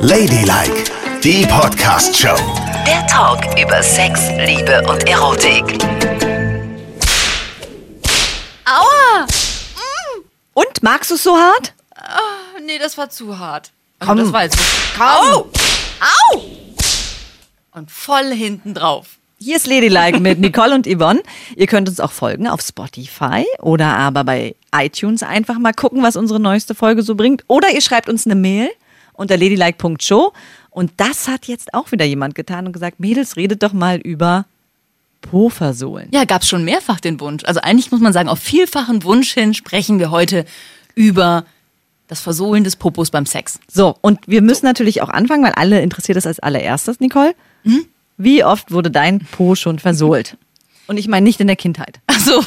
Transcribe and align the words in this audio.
Ladylike, 0.00 0.90
die 1.22 1.46
Podcast-Show. 1.46 2.34
Der 2.84 3.06
Talk 3.06 3.44
über 3.56 3.80
Sex, 3.84 4.30
Liebe 4.36 4.82
und 4.90 5.08
Erotik. 5.08 5.78
Aua! 8.64 9.26
Und, 10.54 10.82
magst 10.82 11.12
du 11.12 11.14
es 11.14 11.22
so 11.22 11.36
hart? 11.36 11.72
Nee, 12.66 12.80
das 12.80 12.98
war 12.98 13.10
zu 13.10 13.38
hart. 13.38 13.70
Also 14.00 14.12
Komm. 14.12 14.24
Das 14.24 14.32
war 14.32 14.42
jetzt 14.42 14.58
Komm. 14.96 15.06
Au! 15.06 15.50
Au! 16.34 16.42
Und 17.74 17.92
voll 17.92 18.32
hinten 18.32 18.74
drauf. 18.74 19.18
Hier 19.38 19.54
ist 19.54 19.68
Ladylike 19.68 20.18
mit 20.18 20.40
Nicole 20.40 20.74
und 20.74 20.84
Yvonne. 20.88 21.22
Ihr 21.54 21.68
könnt 21.68 21.88
uns 21.88 22.00
auch 22.00 22.10
folgen 22.10 22.48
auf 22.48 22.60
Spotify 22.60 23.46
oder 23.60 23.96
aber 23.96 24.24
bei 24.24 24.56
iTunes 24.74 25.22
einfach 25.22 25.60
mal 25.60 25.72
gucken, 25.72 26.02
was 26.02 26.16
unsere 26.16 26.40
neueste 26.40 26.74
Folge 26.74 27.02
so 27.02 27.14
bringt. 27.14 27.44
Oder 27.46 27.70
ihr 27.70 27.80
schreibt 27.80 28.08
uns 28.08 28.26
eine 28.26 28.34
Mail 28.34 28.68
unter 29.18 29.36
ladylike.show. 29.36 30.32
Und 30.70 30.92
das 30.96 31.28
hat 31.28 31.46
jetzt 31.46 31.74
auch 31.74 31.92
wieder 31.92 32.04
jemand 32.04 32.34
getan 32.34 32.66
und 32.66 32.72
gesagt, 32.72 33.00
Mädels, 33.00 33.36
redet 33.36 33.62
doch 33.62 33.72
mal 33.72 33.98
über 33.98 34.46
Po-Versohlen. 35.20 36.08
Ja, 36.12 36.24
gab's 36.24 36.48
schon 36.48 36.64
mehrfach 36.64 37.00
den 37.00 37.18
Wunsch. 37.20 37.44
Also 37.44 37.60
eigentlich 37.60 37.90
muss 37.90 38.00
man 38.00 38.12
sagen, 38.12 38.28
auf 38.28 38.38
vielfachen 38.38 39.02
Wunsch 39.02 39.34
hin 39.34 39.52
sprechen 39.54 39.98
wir 39.98 40.10
heute 40.10 40.44
über 40.94 41.44
das 42.06 42.20
Versohlen 42.20 42.64
des 42.64 42.76
Popos 42.76 43.10
beim 43.10 43.26
Sex. 43.26 43.58
So, 43.70 43.96
und 44.00 44.20
wir 44.26 44.40
müssen 44.40 44.64
natürlich 44.64 45.02
auch 45.02 45.10
anfangen, 45.10 45.44
weil 45.44 45.52
alle 45.52 45.82
interessiert 45.82 46.16
das 46.16 46.26
als 46.26 46.38
allererstes, 46.40 47.00
Nicole. 47.00 47.34
Wie 48.16 48.44
oft 48.44 48.70
wurde 48.70 48.90
dein 48.90 49.20
Po 49.20 49.54
schon 49.54 49.78
versohlt? 49.78 50.36
Und 50.86 50.96
ich 50.96 51.06
meine 51.06 51.24
nicht 51.24 51.40
in 51.40 51.48
der 51.48 51.56
Kindheit. 51.56 52.00
Ach 52.06 52.18
so. 52.18 52.42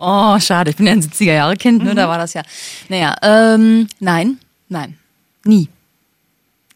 Oh, 0.00 0.40
schade. 0.40 0.70
Ich 0.70 0.76
bin 0.76 0.86
ja 0.86 0.92
ein 0.92 1.02
70er-Jahre-Kind, 1.02 1.84
ne? 1.84 1.94
Da 1.94 2.08
war 2.08 2.18
das 2.18 2.34
ja. 2.34 2.42
Naja, 2.88 3.16
ähm, 3.22 3.86
nein, 4.00 4.38
nein, 4.68 4.98
nie. 5.44 5.68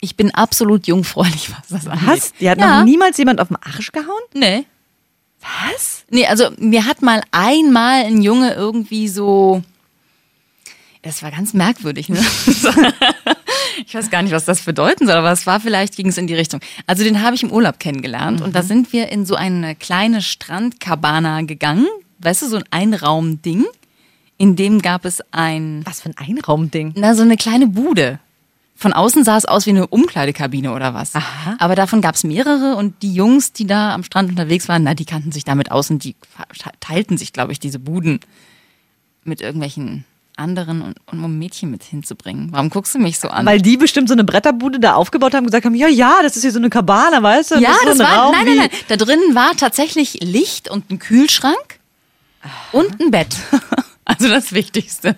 Ich 0.00 0.16
bin 0.16 0.34
absolut 0.34 0.86
jungfräulich, 0.86 1.50
was 1.68 1.68
das 1.68 1.86
angeht. 1.86 2.08
Was? 2.08 2.32
Die 2.34 2.48
hat 2.48 2.58
ja. 2.58 2.78
noch 2.78 2.84
niemals 2.84 3.19
jemand 3.19 3.41
auf 3.41 3.48
den 3.48 3.56
Arsch 3.56 3.92
gehauen? 3.92 4.22
Nee. 4.34 4.64
Was? 5.41 6.05
Nee, 6.11 6.27
also 6.27 6.50
mir 6.58 6.86
hat 6.86 7.02
mal 7.02 7.22
einmal 7.33 8.05
ein 8.05 8.22
Junge 8.22 8.52
irgendwie 8.55 9.08
so. 9.08 9.62
Das 11.02 11.22
war 11.22 11.30
ganz 11.30 11.55
merkwürdig, 11.55 12.10
ne? 12.10 12.19
ich 13.86 13.94
weiß 13.94 14.10
gar 14.10 14.20
nicht, 14.22 14.33
was 14.33 14.44
das 14.44 14.60
bedeuten 14.60 15.06
soll, 15.06 15.16
aber 15.16 15.33
es 15.33 15.47
war 15.47 15.58
vielleicht, 15.58 15.97
ging 15.97 16.08
es 16.08 16.19
in 16.19 16.27
die 16.27 16.34
Richtung. 16.34 16.60
Also 16.86 17.05
den 17.05 17.22
habe 17.22 17.34
ich 17.34 17.42
im 17.42 17.50
Urlaub 17.50 17.78
kennengelernt 17.78 18.42
und 18.42 18.55
da 18.55 18.62
sind 18.62 18.92
wir 18.92 19.08
in 19.08 19.25
so 19.25 19.34
eine 19.34 19.75
kleine 19.75 20.20
Strandkabana 20.20 21.41
gegangen. 21.42 21.86
Weißt 22.19 22.42
du, 22.42 22.48
so 22.48 22.56
ein 22.56 22.64
Einraumding. 22.70 23.64
In 24.36 24.56
dem 24.56 24.82
gab 24.82 25.06
es 25.06 25.22
ein, 25.32 25.82
Was 25.86 26.03
für 26.03 26.10
ein 26.10 26.16
Einraumding. 26.19 26.92
na, 26.97 27.14
so 27.14 27.22
eine 27.22 27.36
kleine 27.38 27.66
Bude. 27.66 28.19
Von 28.81 28.95
außen 28.95 29.25
sah 29.25 29.36
es 29.36 29.45
aus 29.45 29.67
wie 29.67 29.70
eine 29.70 29.86
Umkleidekabine 29.86 30.73
oder 30.73 30.95
was. 30.95 31.14
Aha. 31.14 31.55
Aber 31.59 31.75
davon 31.75 32.00
gab 32.00 32.14
es 32.14 32.25
mehrere 32.25 32.77
und 32.77 33.03
die 33.03 33.12
Jungs, 33.12 33.53
die 33.53 33.67
da 33.67 33.92
am 33.92 34.03
Strand 34.03 34.31
unterwegs 34.31 34.70
waren, 34.70 34.84
na, 34.84 34.95
die 34.95 35.05
kannten 35.05 35.33
sich 35.33 35.45
damit 35.45 35.70
aus 35.70 35.91
und 35.91 36.03
die 36.03 36.17
teilten 36.81 37.19
sich, 37.19 37.34
glaube 37.34 37.53
ich, 37.53 37.61
diese 37.61 37.78
Buden 37.78 38.20
mit 39.22 39.42
irgendwelchen 39.42 40.06
anderen 40.37 40.81
und, 40.81 40.97
und 41.05 41.22
um 41.22 41.39
Mädchen 41.39 41.70
mit 41.70 41.83
hinzubringen. 41.83 42.48
Warum 42.53 42.70
guckst 42.70 42.95
du 42.95 42.98
mich 42.98 43.19
so 43.19 43.28
an? 43.28 43.45
Weil 43.45 43.61
die 43.61 43.77
bestimmt 43.77 44.09
so 44.09 44.14
eine 44.14 44.25
Bretterbude 44.25 44.81
da 44.81 44.94
aufgebaut 44.94 45.34
haben 45.34 45.41
und 45.44 45.48
gesagt 45.48 45.67
haben, 45.67 45.75
ja, 45.75 45.89
ja, 45.89 46.20
das 46.22 46.37
ist 46.37 46.42
hier 46.42 46.53
so 46.53 46.59
eine 46.59 46.70
Kabane, 46.70 47.22
weißt 47.22 47.50
du? 47.50 47.55
ja, 47.59 47.75
so 47.83 47.87
das 47.87 48.00
ein 48.00 48.06
war, 48.06 48.17
Raum 48.17 48.33
nein, 48.33 48.47
nein, 48.47 48.56
nein. 48.56 48.70
Da 48.89 48.97
drinnen 48.97 49.34
war 49.34 49.55
tatsächlich 49.59 50.20
Licht 50.22 50.70
und 50.70 50.91
ein 50.91 50.98
Kühlschrank 50.98 51.81
und 52.72 52.98
ein 52.98 53.11
Bett. 53.11 53.37
Also 54.06 54.28
das 54.28 54.53
Wichtigste. 54.53 55.15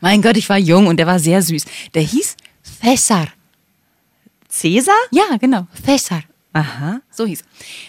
Mein 0.00 0.22
Gott, 0.22 0.38
ich 0.38 0.48
war 0.48 0.56
jung 0.56 0.86
und 0.86 0.96
der 0.96 1.06
war 1.06 1.18
sehr 1.18 1.42
süß. 1.42 1.66
Der 1.92 2.00
hieß 2.00 2.36
Cesar. 2.82 3.28
Cäsar? 4.48 4.94
Ja, 5.12 5.36
genau, 5.38 5.66
Cesar. 5.84 6.22
Aha. 6.52 7.00
So 7.10 7.24
hieß. 7.24 7.42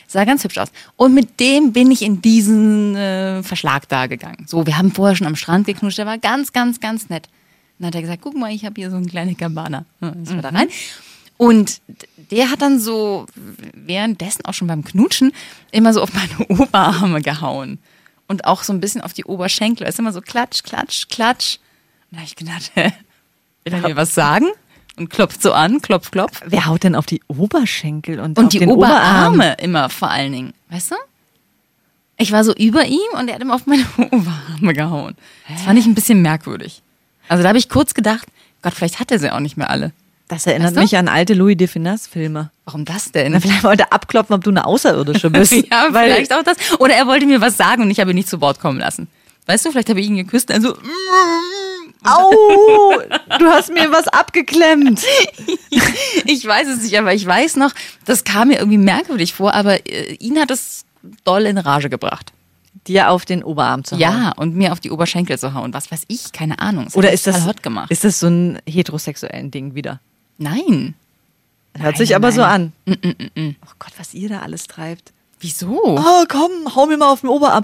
Sah 0.08 0.24
ganz 0.24 0.44
hübsch 0.44 0.58
aus. 0.58 0.70
Und 0.96 1.14
mit 1.14 1.40
dem 1.40 1.74
bin 1.74 1.92
ich 1.92 2.02
in 2.02 2.22
diesen 2.22 2.96
äh, 2.96 3.44
Verschlag 3.44 3.90
da 3.90 4.08
gegangen. 4.08 4.46
So, 4.48 4.66
wir 4.66 4.78
haben 4.78 4.92
vorher 4.92 5.16
schon 5.16 5.28
am 5.28 5.36
Strand 5.36 5.68
geknutscht. 5.68 5.98
Der 5.98 6.06
war 6.06 6.18
ganz, 6.18 6.54
ganz, 6.54 6.80
ganz 6.80 7.10
nett. 7.10 7.28
Dann 7.80 7.88
hat 7.88 7.96
er 7.96 8.02
gesagt, 8.02 8.22
guck 8.22 8.38
mal, 8.38 8.52
ich 8.54 8.64
habe 8.64 8.80
hier 8.80 8.90
so 8.90 8.96
eine 8.96 9.08
kleine 9.08 9.36
Cabana. 9.36 9.86
Ist 10.22 10.34
wir 10.34 10.42
da 10.42 10.50
rein. 10.50 10.70
Und 11.36 11.82
der 12.32 12.52
hat 12.52 12.62
dann 12.62 12.80
so 12.80 13.26
währenddessen 13.74 14.46
auch 14.46 14.54
schon 14.54 14.68
beim 14.68 14.86
Knutschen 14.86 15.34
immer 15.72 15.94
so 15.94 16.02
auf 16.02 16.14
meine 16.14 16.48
Oberarme 16.48 17.22
gehauen. 17.22 17.80
Und 18.28 18.46
auch 18.46 18.64
so 18.64 18.72
ein 18.72 18.80
bisschen 18.80 19.02
auf 19.02 19.12
die 19.12 19.26
Oberschenkel. 19.26 19.86
Es 19.86 19.96
ist 19.96 20.00
immer 20.00 20.14
so 20.14 20.22
klatsch, 20.22 20.64
klatsch, 20.64 21.10
klatsch. 21.10 21.58
Und 22.10 22.16
da 22.16 22.18
habe 22.20 22.28
ich 22.28 22.36
gedacht, 22.38 22.72
will 22.76 23.74
er 23.74 23.82
mir 23.82 23.96
was 23.98 24.14
sagen? 24.16 24.48
Und 24.96 25.10
klopft 25.10 25.42
so 25.42 25.54
an, 25.54 25.82
klopf, 25.82 26.12
klopf. 26.12 26.42
Wer 26.46 26.68
haut 26.68 26.84
denn 26.84 26.96
auf 26.96 27.06
die 27.08 27.22
Oberschenkel 27.28 28.20
und, 28.20 28.38
Und 28.38 28.46
auf 28.46 28.50
die 28.52 28.60
den 28.60 28.70
Oberarm? 28.70 29.34
Oberarme 29.36 29.56
immer 29.60 29.90
vor 29.90 30.10
allen 30.12 30.32
Dingen. 30.32 30.54
Weißt 30.70 30.92
du? 30.92 30.96
Ich 32.18 32.32
war 32.32 32.44
so 32.44 32.54
über 32.54 32.86
ihm 32.86 33.00
und 33.20 33.28
er 33.28 33.36
hat 33.36 33.42
immer 33.42 33.56
auf 33.56 33.66
meine 33.66 33.86
Oberarme 33.98 34.74
gehauen. 34.74 35.16
Das 35.50 35.64
fand 35.64 35.80
ich 35.80 35.86
ein 35.88 35.96
bisschen 35.96 36.22
merkwürdig. 36.22 36.82
Also 37.28 37.42
da 37.42 37.50
habe 37.50 37.58
ich 37.58 37.70
kurz 37.70 37.94
gedacht, 37.96 38.28
Gott, 38.62 38.74
vielleicht 38.74 39.00
hat 39.00 39.12
er 39.12 39.18
sie 39.20 39.32
auch 39.32 39.40
nicht 39.40 39.58
mehr 39.58 39.70
alle. 39.72 39.94
Das 40.28 40.46
erinnert 40.46 40.70
Weißt 40.70 40.78
du? 40.78 40.82
mich 40.82 40.98
an 40.98 41.08
alte 41.08 41.34
Louis 41.34 41.58
de 41.58 41.68
Finesse-Filme. 41.68 42.50
Warum 42.66 42.86
das 42.86 43.12
denn? 43.12 43.32
Na, 43.34 43.40
vielleicht 43.40 43.64
wollte 43.64 43.84
er 43.84 43.94
abklopfen, 43.94 44.36
ob 44.36 44.44
du 44.44 44.52
eine 44.52 44.66
Außerirdische 44.66 45.30
bist. 45.32 45.52
ja, 45.72 45.88
Weil- 45.92 46.14
vielleicht 46.14 46.34
auch 46.34 46.44
das. 46.44 46.56
Oder 46.80 46.94
er 46.96 47.08
wollte 47.08 47.26
mir 47.26 47.42
was 47.42 47.58
sagen 47.58 47.82
und 47.82 47.92
ich 47.92 48.00
habe 48.00 48.12
ihn 48.12 48.16
nicht 48.16 48.30
zu 48.30 48.40
Wort 48.42 48.60
kommen 48.60 48.80
lassen. 48.80 49.08
Weißt 49.48 49.66
du, 49.66 49.72
vielleicht 49.72 49.90
habe 49.90 50.00
ich 50.00 50.08
ihn 50.08 50.16
geküsst 50.16 50.50
und 50.50 50.56
er 50.56 50.62
so, 50.62 50.78
Au, 52.04 53.00
du 53.40 53.46
hast 53.48 53.70
mir 53.74 53.92
was 53.92 54.08
abgeklemmt. 54.08 55.02
ich 56.26 56.46
weiß 56.46 56.68
es 56.68 56.82
nicht, 56.84 56.98
aber 56.98 57.14
ich 57.14 57.26
weiß 57.26 57.56
noch, 57.58 57.72
das 58.06 58.24
kam 58.24 58.50
mir 58.50 58.58
irgendwie 58.60 58.78
merkwürdig 58.78 59.34
vor, 59.34 59.54
aber 59.54 59.86
äh, 59.88 60.14
ihn 60.16 60.40
hat 60.40 60.52
es 60.52 60.86
doll 61.24 61.46
in 61.46 61.58
Rage 61.58 61.90
gebracht. 61.90 62.34
Dir 62.88 63.10
auf 63.10 63.24
den 63.26 63.44
Oberarm 63.44 63.84
zu 63.84 63.96
hauen. 63.96 64.02
Ja, 64.02 64.34
und 64.36 64.56
mir 64.56 64.74
auf 64.74 64.80
die 64.80 64.92
Oberschenkel 64.92 65.40
zu 65.40 65.54
hauen. 65.54 65.74
Was 65.74 65.92
weiß 65.92 66.04
ich, 66.08 66.32
keine 66.34 66.60
Ahnung. 66.60 66.86
Das 66.86 66.96
Oder 66.96 67.12
ist 67.14 67.28
das, 67.28 67.46
hot 67.46 67.64
gemacht? 67.64 67.90
ist 67.92 68.04
das 68.04 68.20
so 68.20 68.28
ein 68.28 68.60
heterosexuellen 68.68 69.52
Ding 69.52 69.74
wieder? 69.76 70.00
Nein. 70.38 70.96
Hört 71.78 71.98
sich 71.98 72.10
Nein, 72.10 72.18
aber 72.18 72.32
so 72.32 72.42
nein. 72.42 72.74
an. 72.86 73.56
Oh 73.66 73.72
Gott, 73.80 73.94
was 73.98 74.14
ihr 74.14 74.30
da 74.30 74.40
alles 74.40 74.68
treibt. 74.68 75.14
Wieso? 75.40 75.98
Oh, 75.98 76.24
komm, 76.28 76.76
hau 76.76 76.86
mir 76.86 76.98
mal 76.98 77.10
auf 77.12 77.22
den 77.22 77.30
Oberarm. 77.30 77.64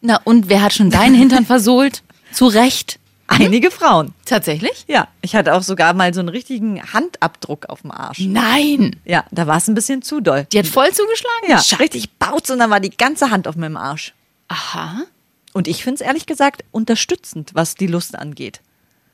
Na, 0.00 0.20
und 0.24 0.48
wer 0.48 0.62
hat 0.62 0.72
schon 0.74 0.90
deinen 0.90 1.14
Hintern 1.14 1.46
versohlt? 1.46 2.02
Zu 2.34 2.46
Recht. 2.46 2.98
Einige 3.26 3.70
Frauen. 3.70 4.12
Tatsächlich? 4.26 4.84
Ja, 4.86 5.08
ich 5.22 5.34
hatte 5.34 5.54
auch 5.54 5.62
sogar 5.62 5.94
mal 5.94 6.12
so 6.12 6.20
einen 6.20 6.28
richtigen 6.28 6.82
Handabdruck 6.92 7.66
auf 7.66 7.82
dem 7.82 7.90
Arsch. 7.90 8.18
Nein. 8.20 8.96
Ja, 9.04 9.24
da 9.30 9.46
war 9.46 9.56
es 9.56 9.68
ein 9.68 9.74
bisschen 9.74 10.02
zu 10.02 10.20
doll. 10.20 10.46
Die 10.52 10.58
hat 10.58 10.66
voll 10.66 10.92
zugeschlagen? 10.92 11.48
Ja, 11.48 11.58
Scheiße. 11.58 11.80
richtig 11.80 12.10
bautz 12.18 12.50
und 12.50 12.58
dann 12.58 12.70
war 12.70 12.80
die 12.80 12.90
ganze 12.90 13.30
Hand 13.30 13.48
auf 13.48 13.56
meinem 13.56 13.76
Arsch. 13.76 14.12
Aha. 14.48 15.04
Und 15.52 15.68
ich 15.68 15.82
finde 15.82 15.96
es 15.96 16.00
ehrlich 16.06 16.26
gesagt 16.26 16.64
unterstützend, 16.70 17.54
was 17.54 17.76
die 17.76 17.86
Lust 17.86 18.16
angeht. 18.18 18.60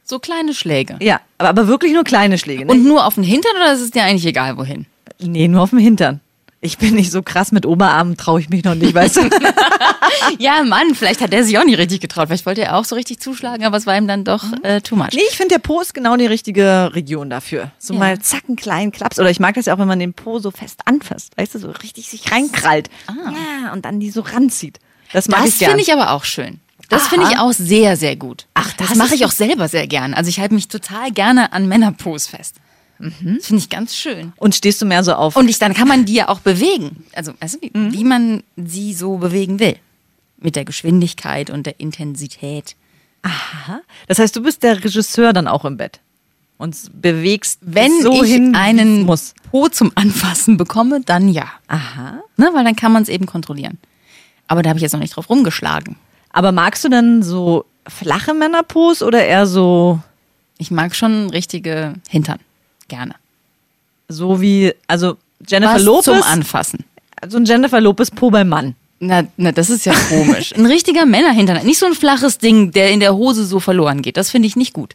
So 0.03 0.19
kleine 0.19 0.55
Schläge. 0.55 0.97
Ja, 1.01 1.21
aber, 1.39 1.51
aber 1.51 1.69
wirklich 1.69 1.93
nur 1.93 2.03
kleine 2.03 2.39
Schläge. 2.39 2.65
Ne? 2.65 2.73
Und 2.73 2.85
nur 2.85 3.07
auf 3.07 3.15
den 3.15 3.23
Hintern 3.25 3.53
oder 3.57 3.73
ist 3.73 3.81
es 3.81 3.91
dir 3.91 4.03
eigentlich 4.03 4.27
egal, 4.27 4.57
wohin? 4.57 4.87
nee, 5.21 5.47
nur 5.47 5.63
auf 5.63 5.71
dem 5.71 5.79
Hintern. 5.79 6.21
Ich 6.63 6.77
bin 6.77 6.95
nicht 6.95 7.11
so 7.11 7.23
krass 7.23 7.53
mit 7.53 7.65
Oberarmen, 7.65 8.19
traue 8.19 8.39
ich 8.41 8.51
mich 8.51 8.65
noch 8.65 8.75
nicht, 8.75 8.95
weißt 8.95 9.17
du? 9.17 9.31
Ja, 10.39 10.63
Mann, 10.65 10.95
vielleicht 10.95 11.21
hat 11.21 11.33
er 11.33 11.45
sich 11.45 11.57
auch 11.59 11.65
nicht 11.65 11.79
richtig 11.79 12.01
getraut. 12.01 12.27
Vielleicht 12.29 12.45
wollte 12.45 12.63
er 12.63 12.77
auch 12.77 12.85
so 12.85 12.95
richtig 12.97 13.21
zuschlagen, 13.21 13.65
aber 13.65 13.77
es 13.77 13.87
war 13.87 13.97
ihm 13.97 14.09
dann 14.09 14.25
doch 14.25 14.43
äh, 14.63 14.81
too 14.81 14.97
much. 14.97 15.11
Nee, 15.15 15.21
ich 15.31 15.37
finde, 15.37 15.55
der 15.55 15.61
Po 15.61 15.81
ist 15.81 15.95
genau 15.95 16.17
die 16.17 16.27
richtige 16.27 16.91
Region 16.95 17.31
dafür. 17.31 17.71
So 17.79 17.95
Ja. 17.95 18.01
mal 18.01 18.19
zack, 18.21 18.43
einen 18.49 18.57
kleinen 18.57 18.91
Klaps. 18.93 19.19
Oder 19.21 19.31
ich 19.31 19.39
mag 19.41 19.55
das 19.55 19.67
ja 19.67 19.75
auch, 19.75 19.79
wenn 19.79 19.87
man 19.89 19.99
den 20.01 20.13
Po 20.13 20.39
so 20.39 20.51
fest 20.51 20.81
anfasst, 20.85 21.37
weißt 21.39 21.55
du, 21.55 21.59
so 21.61 21.71
richtig 21.71 22.09
sich 22.11 22.31
reinkrallt. 22.33 22.91
Ja, 23.09 23.73
und 23.73 23.85
dann 23.85 24.01
die 24.01 24.11
so 24.11 24.21
ranzieht. 24.21 24.79
Das 25.13 25.29
mag 25.29 25.41
Das 25.45 25.51
ich 25.55 25.59
gern. 25.61 25.71
finde 25.71 25.83
ich 25.85 25.93
aber 25.93 26.11
auch 26.11 26.25
schön. 26.25 26.61
Das 26.89 27.07
finde 27.09 27.29
ich 27.31 27.39
auch 27.39 27.53
sehr, 27.53 27.97
sehr 27.97 28.17
gut. 28.17 28.47
Ach, 28.55 28.73
das, 28.75 28.89
das 28.89 28.97
mache 28.99 29.15
ich 29.15 29.25
auch 29.25 29.31
selber 29.33 29.69
sehr 29.69 29.87
gern. 29.87 30.13
Also 30.13 30.29
ich 30.29 30.41
halte 30.41 30.55
mich 30.55 30.69
total 30.69 31.13
gerne 31.13 31.53
an 31.53 31.69
Männerpos 31.69 32.27
fest. 32.27 32.57
Das 33.01 33.47
finde 33.47 33.63
ich 33.63 33.69
ganz 33.69 33.97
schön. 33.97 34.33
Und 34.37 34.55
stehst 34.55 34.81
du 34.83 34.87
mehr 34.87 35.03
so 35.03 35.15
auf 35.15 35.37
Und 35.37 35.49
ich, 35.49 35.59
dann 35.59 35.75
kann 35.75 35.89
man 35.89 36.05
die 36.05 36.15
ja 36.15 36.29
auch 36.29 36.41
bewegen. 36.41 37.05
Also, 37.15 37.33
weißt 37.41 37.57
du, 37.57 37.59
wie, 37.63 37.71
wie 37.75 38.05
man 38.05 38.43
sie 38.57 38.93
so 38.95 39.17
bewegen 39.17 39.59
will. 39.59 39.77
Mit 40.39 40.57
der 40.57 40.65
Geschwindigkeit 40.65 41.51
und 41.51 41.67
der 41.67 41.81
Intensität. 41.81 42.77
Aha. 43.23 43.81
Das 44.07 44.19
heißt, 44.19 44.37
du 44.37 44.43
bist 44.43 44.63
der 44.63 44.83
Regisseur 44.85 45.33
dann 45.33 45.49
auch 45.49 45.65
im 45.65 45.77
Bett 45.77 46.01
und 46.61 46.77
bewegst 47.01 47.59
Wenn 47.63 48.03
so 48.03 48.23
ich 48.23 48.33
hin, 48.33 48.55
einen 48.55 49.05
muss. 49.05 49.35
Po 49.51 49.69
zum 49.69 49.93
Anfassen 49.95 50.59
bekomme, 50.59 51.01
dann 51.01 51.29
ja. 51.29 51.47
Aha. 51.69 52.23
Ne? 52.37 52.51
Weil 52.53 52.65
dann 52.65 52.77
kann 52.77 52.93
man 52.93 53.03
es 53.03 53.09
eben 53.09 53.25
kontrollieren. 53.25 53.79
Aber 54.47 54.63
da 54.63 54.69
habe 54.69 54.79
ich 54.79 54.83
jetzt 54.83 54.93
noch 54.93 55.01
nicht 55.01 55.17
drauf 55.17 55.31
rumgeschlagen. 55.31 55.97
Aber 56.33 56.53
magst 56.53 56.85
du 56.85 56.91
dann 56.91 57.23
so 57.23 57.65
flache 57.89 58.35
Männerpos 58.35 59.03
oder 59.03 59.25
eher 59.25 59.47
so 59.47 60.01
Ich 60.59 60.71
mag 60.71 60.95
schon 60.95 61.31
richtige 61.31 61.95
Hintern. 62.11 62.39
Gerne. 62.91 63.15
so 64.09 64.41
wie 64.43 64.73
also 64.87 65.17
Jennifer 65.49 65.77
Was 65.77 65.83
Lopez? 65.83 66.05
zum 66.05 66.23
Anfassen. 66.23 66.85
so 67.29 67.39
ein 67.39 67.45
Jennifer 67.47 67.81
Lopez 67.81 68.11
Po 68.11 68.31
beim 68.31 68.49
Mann. 68.49 68.75
Na, 68.99 69.23
na, 69.39 69.51
das 69.53 69.71
ist 69.71 69.87
ja 69.87 69.95
komisch. 70.11 70.53
Ein 70.55 70.67
richtiger 70.67 71.07
Männerhintern. 71.07 71.65
Nicht 71.65 71.79
so 71.79 71.87
ein 71.87 71.95
flaches 71.95 72.37
Ding, 72.37 72.71
der 72.73 72.91
in 72.91 73.01
der 73.01 73.15
Hose 73.15 73.47
so 73.47 73.59
verloren 73.59 74.03
geht. 74.03 74.19
Das 74.19 74.31
finde 74.31 74.47
ich 74.49 74.57
nicht 74.57 74.75
gut. 74.75 74.95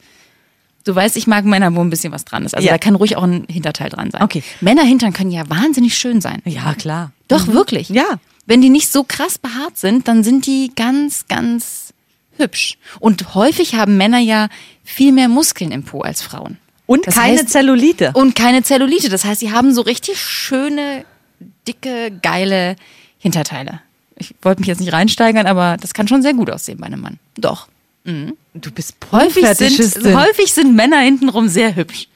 Du 0.83 0.93
weißt, 0.93 1.17
ich 1.17 1.25
mag 1.25 1.43
Männer, 1.45 1.73
wo 1.75 1.81
ein 1.81 1.89
bisschen 1.89 2.13
was 2.13 2.25
dran 2.25 2.45
ist. 2.45 2.53
Also 2.53 2.67
Ja. 2.67 2.73
da 2.73 2.77
kann 2.77 2.93
ruhig 2.93 3.15
auch 3.17 3.23
ein 3.23 3.45
Hinterteil 3.49 3.89
dran 3.89 4.11
sein. 4.11 4.21
Okay. 4.21 4.43
Männerhintern 4.61 5.11
können 5.13 5.31
ja 5.31 5.49
wahnsinnig 5.49 5.97
schön 5.97 6.21
sein. 6.21 6.43
Ja, 6.45 6.75
klar. 6.75 7.11
Doch, 7.27 7.47
wirklich. 7.47 7.89
Ja. 7.89 8.19
Wenn 8.45 8.61
die 8.61 8.69
nicht 8.69 8.91
so 8.91 9.03
krass 9.03 9.39
behaart 9.39 9.79
sind, 9.79 10.07
dann 10.07 10.23
sind 10.23 10.45
die 10.45 10.71
ganz, 10.75 11.25
ganz 11.27 11.91
hübsch. 12.37 12.77
Und 12.99 13.33
häufig 13.33 13.73
haben 13.73 13.97
Männer 13.97 14.19
ja 14.19 14.49
viel 14.83 15.11
mehr 15.11 15.29
Muskeln 15.29 15.71
im 15.71 15.81
Po 15.83 16.01
als 16.01 16.21
Frauen. 16.21 16.59
Und 16.87 17.07
Das 17.07 17.15
keine 17.15 17.39
heißt- 17.41 17.47
Zellulite. 17.47 18.11
Und 18.13 18.35
keine 18.35 18.61
Zellulite. 18.63 19.09
Das 19.09 19.25
heißt, 19.25 19.39
sie 19.39 19.51
haben 19.51 19.73
so 19.73 19.81
richtig 19.81 20.19
schöne, 20.21 21.03
dicke, 21.67 22.11
geile 22.21 22.75
Hinterteile. 23.17 23.81
Ich 24.17 24.33
wollte 24.41 24.61
mich 24.61 24.67
jetzt 24.67 24.79
nicht 24.79 24.93
reinsteigern, 24.93 25.45
aber 25.47 25.77
das 25.81 25.93
kann 25.93 26.07
schon 26.07 26.21
sehr 26.21 26.33
gut 26.33 26.49
aussehen 26.49 26.77
bei 26.79 26.85
einem 26.87 27.01
Mann. 27.01 27.19
Doch. 27.37 27.67
Du 28.05 28.71
bist 28.71 28.95
Häufig 29.11 29.43
sind, 29.47 30.05
häufig 30.15 30.53
sind 30.53 30.75
Männer 30.75 30.99
hintenrum 30.99 31.47
sehr 31.49 31.75
hübsch. 31.75 32.07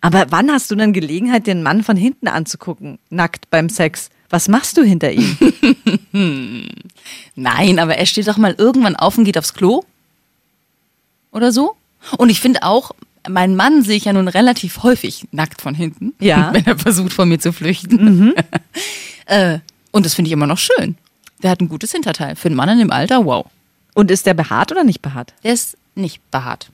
Aber 0.00 0.26
wann 0.30 0.50
hast 0.50 0.70
du 0.70 0.74
denn 0.74 0.94
Gelegenheit, 0.94 1.46
den 1.46 1.62
Mann 1.62 1.84
von 1.84 1.98
hinten 1.98 2.28
anzugucken, 2.28 2.98
nackt 3.10 3.50
beim 3.50 3.68
Sex? 3.68 4.08
Was 4.30 4.48
machst 4.48 4.78
du 4.78 4.82
hinter 4.84 5.12
ihm? 5.12 5.36
Nein, 7.34 7.78
aber 7.78 7.96
er 7.96 8.06
steht 8.06 8.26
doch 8.28 8.36
mal 8.38 8.54
irgendwann 8.56 8.96
auf 8.96 9.18
und 9.18 9.24
geht 9.24 9.38
aufs 9.38 9.54
Klo. 9.54 9.84
Oder 11.30 11.52
so. 11.52 11.74
Und 12.16 12.30
ich 12.30 12.40
finde 12.40 12.62
auch, 12.62 12.92
meinen 13.28 13.56
Mann 13.56 13.82
sehe 13.82 13.96
ich 13.96 14.04
ja 14.04 14.12
nun 14.12 14.28
relativ 14.28 14.82
häufig 14.82 15.26
nackt 15.32 15.60
von 15.62 15.74
hinten. 15.74 16.14
Ja. 16.20 16.50
Wenn 16.52 16.66
er 16.66 16.78
versucht, 16.78 17.12
von 17.12 17.28
mir 17.28 17.38
zu 17.38 17.52
flüchten. 17.52 18.34
äh, 19.26 19.58
und 19.90 20.04
das 20.06 20.14
finde 20.14 20.28
ich 20.28 20.32
immer 20.32 20.46
noch 20.46 20.58
schön. 20.58 20.96
Der 21.42 21.50
hat 21.50 21.60
ein 21.60 21.68
gutes 21.68 21.92
Hinterteil. 21.92 22.36
Für 22.36 22.48
einen 22.48 22.56
Mann 22.56 22.68
in 22.68 22.78
dem 22.78 22.90
Alter, 22.90 23.24
wow. 23.24 23.46
Und 23.94 24.10
ist 24.10 24.26
der 24.26 24.34
behaart 24.34 24.72
oder 24.72 24.84
nicht 24.84 25.02
behaart? 25.02 25.32
Der 25.44 25.52
ist 25.52 25.76
nicht 25.94 26.20
behaart. 26.30 26.70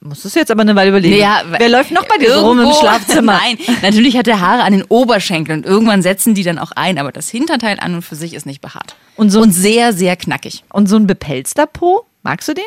Musst 0.00 0.22
du 0.24 0.28
es 0.28 0.34
jetzt 0.34 0.50
aber 0.52 0.62
eine 0.62 0.76
Weile 0.76 0.90
überlegen. 0.90 1.16
Ja, 1.16 1.42
Wer 1.48 1.68
läuft 1.68 1.90
noch 1.90 2.06
bei 2.06 2.18
dir 2.18 2.32
so 2.32 2.46
rum 2.46 2.58
im 2.60 2.66
irgendwo- 2.66 2.78
Schlafzimmer? 2.80 3.32
Nein, 3.42 3.58
natürlich 3.82 4.16
hat 4.16 4.28
er 4.28 4.40
Haare 4.40 4.62
an 4.62 4.72
den 4.72 4.84
Oberschenkeln 4.84 5.60
und 5.60 5.66
irgendwann 5.66 6.02
setzen 6.02 6.34
die 6.34 6.44
dann 6.44 6.58
auch 6.60 6.70
ein, 6.72 6.98
aber 6.98 7.10
das 7.10 7.28
Hinterteil 7.28 7.80
an 7.80 7.94
und 7.96 8.02
für 8.02 8.14
sich 8.14 8.34
ist 8.34 8.46
nicht 8.46 8.60
behaart. 8.60 8.94
Und 9.16 9.30
so- 9.30 9.40
und 9.40 9.50
sehr, 9.52 9.92
sehr 9.92 10.14
knackig. 10.16 10.62
Und 10.72 10.88
so 10.88 10.94
ein 10.96 11.08
bepelzter 11.08 11.66
Po, 11.66 12.04
magst 12.22 12.46
du 12.48 12.54
den? 12.54 12.64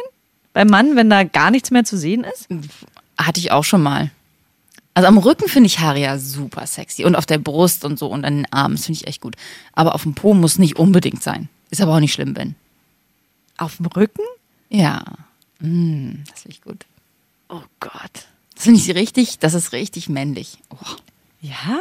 Beim 0.53 0.67
Mann, 0.67 0.95
wenn 0.95 1.09
da 1.09 1.23
gar 1.23 1.51
nichts 1.51 1.71
mehr 1.71 1.83
zu 1.83 1.97
sehen 1.97 2.23
ist? 2.23 2.47
Hatte 3.17 3.39
ich 3.39 3.51
auch 3.51 3.63
schon 3.63 3.81
mal. 3.83 4.11
Also 4.93 5.07
am 5.07 5.17
Rücken 5.17 5.47
finde 5.47 5.67
ich 5.67 5.79
Haare 5.79 5.99
ja 5.99 6.17
super 6.17 6.67
sexy 6.67 7.05
und 7.05 7.15
auf 7.15 7.25
der 7.25 7.37
Brust 7.37 7.85
und 7.85 7.97
so 7.97 8.07
und 8.07 8.25
an 8.25 8.37
den 8.37 8.53
Armen, 8.53 8.75
das 8.75 8.85
finde 8.85 8.99
ich 8.99 9.07
echt 9.07 9.21
gut. 9.21 9.35
Aber 9.73 9.95
auf 9.95 10.03
dem 10.03 10.15
Po 10.15 10.33
muss 10.33 10.59
nicht 10.59 10.77
unbedingt 10.77 11.23
sein. 11.23 11.47
Ist 11.69 11.81
aber 11.81 11.95
auch 11.95 11.99
nicht 12.01 12.13
schlimm, 12.13 12.35
wenn. 12.35 12.55
Auf 13.57 13.77
dem 13.77 13.85
Rücken? 13.85 14.23
Ja, 14.69 15.03
mm, 15.59 16.11
das 16.29 16.41
finde 16.41 16.55
ich 16.57 16.61
gut. 16.61 16.85
Oh 17.47 17.61
Gott. 17.79 18.25
Das 18.55 18.65
finde 18.65 18.79
ich 18.79 18.93
richtig, 18.93 19.39
das 19.39 19.53
ist 19.53 19.71
richtig 19.71 20.09
männlich. 20.09 20.57
Oh, 20.69 20.75
Ja? 21.41 21.79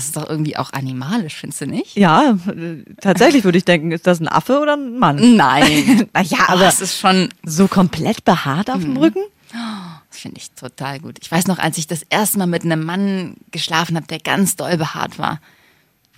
Das 0.00 0.06
ist 0.06 0.16
doch 0.16 0.30
irgendwie 0.30 0.56
auch 0.56 0.72
animalisch, 0.72 1.34
findest 1.34 1.60
du 1.60 1.66
nicht? 1.66 1.94
Ja, 1.94 2.38
äh, 2.48 2.84
tatsächlich 3.02 3.44
würde 3.44 3.58
ich 3.58 3.66
denken, 3.66 3.92
ist 3.92 4.06
das 4.06 4.18
ein 4.18 4.28
Affe 4.28 4.58
oder 4.58 4.74
ein 4.78 4.98
Mann? 4.98 5.36
Nein. 5.36 6.08
Naja, 6.14 6.38
aber 6.48 6.60
aber 6.60 6.68
es 6.68 6.80
ist 6.80 6.98
schon, 6.98 7.28
so 7.44 7.68
komplett 7.68 8.24
behaart 8.24 8.70
auf 8.70 8.80
dem 8.80 8.96
Rücken? 8.96 9.20
das 9.52 10.18
finde 10.18 10.38
ich 10.38 10.50
total 10.52 11.00
gut. 11.00 11.18
Ich 11.20 11.30
weiß 11.30 11.46
noch, 11.46 11.58
als 11.58 11.76
ich 11.76 11.86
das 11.86 12.02
erste 12.08 12.38
Mal 12.38 12.46
mit 12.46 12.64
einem 12.64 12.84
Mann 12.84 13.36
geschlafen 13.50 13.96
habe, 13.96 14.06
der 14.06 14.20
ganz 14.20 14.56
doll 14.56 14.76
behaart 14.78 15.18
war. 15.18 15.40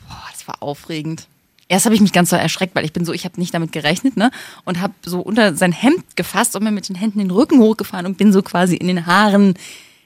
Boah, 0.08 0.22
das 0.30 0.46
war 0.46 0.62
aufregend. 0.62 1.26
Erst 1.68 1.86
habe 1.86 1.94
ich 1.94 2.00
mich 2.00 2.12
ganz 2.12 2.30
so 2.30 2.36
erschreckt, 2.36 2.74
weil 2.74 2.84
ich 2.84 2.92
bin 2.92 3.04
so, 3.04 3.12
ich 3.12 3.24
habe 3.24 3.40
nicht 3.40 3.54
damit 3.54 3.72
gerechnet, 3.72 4.16
ne? 4.16 4.30
Und 4.64 4.80
habe 4.80 4.94
so 5.04 5.20
unter 5.20 5.56
sein 5.56 5.72
Hemd 5.72 6.16
gefasst 6.16 6.54
und 6.54 6.62
mir 6.62 6.70
mit 6.70 6.88
den 6.88 6.96
Händen 6.96 7.18
den 7.18 7.30
Rücken 7.30 7.60
hochgefahren 7.60 8.06
und 8.06 8.18
bin 8.18 8.32
so 8.32 8.42
quasi 8.42 8.76
in 8.76 8.86
den 8.86 9.06
Haaren 9.06 9.54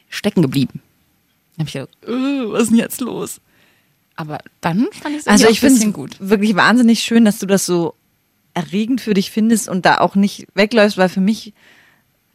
stecken 0.09 0.43
geblieben. 0.43 0.81
Dann 1.57 1.67
habe 1.67 1.69
ich 1.69 1.73
gedacht, 1.73 2.09
äh, 2.09 2.53
was 2.53 2.63
ist 2.65 2.71
denn 2.71 2.79
jetzt 2.79 3.01
los? 3.01 3.41
Aber 4.17 4.39
dann 4.61 4.89
fand 4.93 5.15
ich 5.15 5.21
es 5.21 5.27
Also 5.27 5.45
ich 5.45 5.59
ein 5.59 5.61
finde 5.61 5.75
bisschen 5.75 5.91
es 5.91 5.95
gut. 5.95 6.17
wirklich 6.19 6.57
wahnsinnig 6.57 7.01
schön, 7.01 7.25
dass 7.25 7.39
du 7.39 7.47
das 7.47 7.67
so 7.67 7.95
erregend 8.55 9.03
für 9.03 9.13
dich 9.15 9.31
findest 9.31 9.69
und 9.69 9.85
da 9.85 9.99
auch 9.99 10.15
nicht 10.15 10.47
wegläufst, 10.55 10.97
weil 10.97 11.11
für 11.11 11.21
mich, 11.21 11.53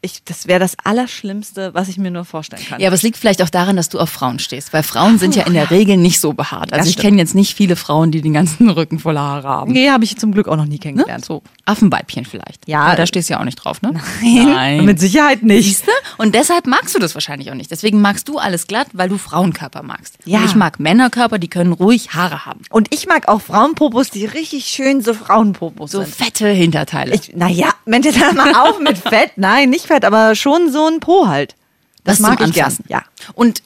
ich, 0.03 0.23
das 0.23 0.47
wäre 0.47 0.59
das 0.59 0.75
Allerschlimmste, 0.83 1.73
was 1.73 1.87
ich 1.87 1.97
mir 1.97 2.09
nur 2.11 2.25
vorstellen 2.25 2.63
kann. 2.67 2.79
Ja, 2.81 2.87
aber 2.87 2.95
es 2.95 3.03
liegt 3.03 3.17
vielleicht 3.17 3.41
auch 3.43 3.49
daran, 3.49 3.75
dass 3.75 3.89
du 3.89 3.99
auf 3.99 4.09
Frauen 4.09 4.39
stehst, 4.39 4.73
weil 4.73 4.81
Frauen 4.83 5.19
sind 5.19 5.35
ja 5.35 5.43
in 5.43 5.53
der 5.53 5.69
Regel 5.69 5.97
nicht 5.97 6.19
so 6.19 6.33
behaart. 6.33 6.73
Also 6.73 6.83
Das 6.85 6.87
ich 6.89 6.97
kenne 6.97 7.17
jetzt 7.17 7.35
nicht 7.35 7.53
viele 7.55 7.75
Frauen, 7.75 8.11
die 8.11 8.21
den 8.21 8.33
ganzen 8.33 8.69
Rücken 8.69 8.97
voller 8.99 9.21
Haare 9.21 9.47
haben. 9.47 9.71
Nee, 9.73 9.89
habe 9.89 10.03
ich 10.03 10.17
zum 10.17 10.31
Glück 10.33 10.47
auch 10.47 10.55
noch 10.55 10.65
nie 10.65 10.71
Ne? 10.71 10.79
kennengelernt. 10.79 11.23
So 11.25 11.43
Affenweibchen 11.65 12.25
vielleicht. 12.25 12.67
Ja. 12.67 12.81
Aber 12.81 12.95
da 12.95 13.05
stehst 13.05 13.29
du 13.29 13.33
ja 13.33 13.39
auch 13.39 13.45
nicht 13.45 13.57
drauf, 13.57 13.81
ne? 13.83 13.93
Nein. 14.21 14.85
Mit 14.85 14.99
Sicherheit 14.99 15.43
nicht. 15.43 15.65
Siehst 15.67 15.85
du? 15.87 15.91
Und 16.17 16.33
deshalb 16.33 16.65
magst 16.65 16.95
du 16.95 16.99
das 16.99 17.13
wahrscheinlich 17.13 17.51
auch 17.51 17.55
nicht. 17.55 17.69
Deswegen 17.69 18.01
magst 18.01 18.27
du 18.27 18.37
alles 18.39 18.65
glatt, 18.67 18.87
weil 18.93 19.09
du 19.09 19.17
Frauenkörper 19.17 19.83
magst. 19.83 20.17
Ja. 20.25 20.39
Und 20.39 20.45
ich 20.45 20.55
mag 20.55 20.79
Männerkörper, 20.79 21.37
die 21.37 21.47
können 21.49 21.73
ruhig 21.73 22.13
Haare 22.15 22.45
haben. 22.45 22.61
Und 22.71 22.93
ich 22.93 23.05
mag 23.07 23.27
auch 23.27 23.41
Frauenpopos, 23.41 24.09
die 24.09 24.25
richtig 24.25 24.65
schön 24.65 25.01
so 25.01 25.13
Frauenpopos 25.13 25.91
So 25.91 26.01
sind. 26.03 26.15
fette 26.15 26.47
Hinterteile. 26.47 27.13
Ich, 27.13 27.35
naja, 27.35 27.69
Mensch, 27.85 28.05
jetzt 28.07 28.19
hör 28.19 28.33
mal 28.33 28.55
auf 28.55 28.79
mit 28.79 28.97
Fett. 28.97 29.31
Nein, 29.35 29.69
nicht 29.69 29.85
Fett, 29.91 30.05
aber 30.05 30.35
schon 30.35 30.71
so 30.71 30.87
ein 30.87 30.99
Po 30.99 31.27
halt. 31.27 31.55
Das, 32.03 32.17
zum 32.17 32.27
mag 32.27 32.41
ich 32.41 32.53
gern. 32.53 32.65
Anfassen. 32.65 32.85
Ja. 32.87 33.03
Und 33.33 33.61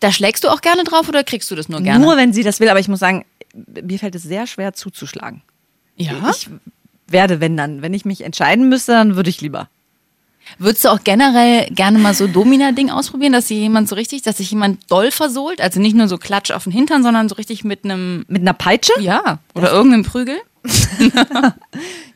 da 0.00 0.10
schlägst 0.10 0.44
du 0.44 0.48
auch 0.48 0.60
gerne 0.60 0.84
drauf 0.84 1.08
oder 1.08 1.22
kriegst 1.22 1.50
du 1.50 1.54
das 1.54 1.68
nur 1.68 1.80
gerne? 1.80 2.04
Nur 2.04 2.16
wenn 2.16 2.32
sie 2.32 2.42
das 2.42 2.58
will, 2.58 2.68
aber 2.68 2.80
ich 2.80 2.88
muss 2.88 2.98
sagen, 3.00 3.24
mir 3.54 3.98
fällt 3.98 4.14
es 4.14 4.22
sehr 4.22 4.46
schwer 4.46 4.72
zuzuschlagen. 4.74 5.42
ja. 5.96 6.30
Ich 6.30 6.48
werde, 7.08 7.40
wenn 7.40 7.56
dann, 7.58 7.82
wenn 7.82 7.92
ich 7.92 8.06
mich 8.06 8.22
entscheiden 8.22 8.70
müsste, 8.70 8.92
dann 8.92 9.16
würde 9.16 9.28
ich 9.28 9.42
lieber. 9.42 9.68
Würdest 10.58 10.84
du 10.84 10.88
auch 10.88 11.04
generell 11.04 11.68
gerne 11.70 11.98
mal 11.98 12.14
so 12.14 12.26
Domina-Ding 12.26 12.90
ausprobieren, 12.90 13.32
dass 13.32 13.48
sich 13.48 13.58
jemand 13.58 13.88
so 13.88 13.94
richtig, 13.94 14.22
dass 14.22 14.38
sich 14.38 14.50
jemand 14.50 14.90
doll 14.90 15.10
versohlt? 15.10 15.60
Also 15.60 15.78
nicht 15.78 15.94
nur 15.94 16.08
so 16.08 16.16
Klatsch 16.18 16.50
auf 16.50 16.64
den 16.64 16.72
Hintern, 16.72 17.02
sondern 17.02 17.28
so 17.28 17.34
richtig 17.34 17.64
mit 17.64 17.84
einem, 17.84 18.24
Mit 18.28 18.40
einer 18.42 18.54
Peitsche? 18.54 18.92
ja, 18.98 19.38
oder 19.54 19.70
irgendeinem 19.70 20.04
Prügel? 20.04 20.38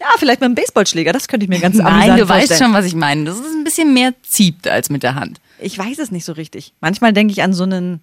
Ja, 0.01 0.07
vielleicht 0.19 0.41
mit 0.41 0.47
einem 0.47 0.55
Baseballschläger, 0.55 1.13
das 1.13 1.27
könnte 1.27 1.45
ich 1.45 1.51
mir 1.51 1.59
ganz 1.59 1.77
Nein, 1.77 2.11
amüsant 2.11 2.21
du 2.21 2.29
weißt 2.29 2.59
schon, 2.59 2.73
was 2.73 2.85
ich 2.85 2.95
meine. 2.95 3.25
Das 3.25 3.37
ist 3.39 3.47
ein 3.47 3.65
bisschen 3.65 3.93
mehr 3.93 4.15
zieht 4.23 4.69
als 4.69 4.91
mit 4.91 5.03
der 5.03 5.15
Hand. 5.15 5.41
Ich 5.59 5.77
weiß 5.77 5.99
es 5.99 6.11
nicht 6.11 6.25
so 6.25 6.33
richtig. 6.33 6.73
Manchmal 6.81 7.13
denke 7.13 7.33
ich 7.33 7.43
an 7.43 7.53
so 7.53 7.65
einen 7.65 8.01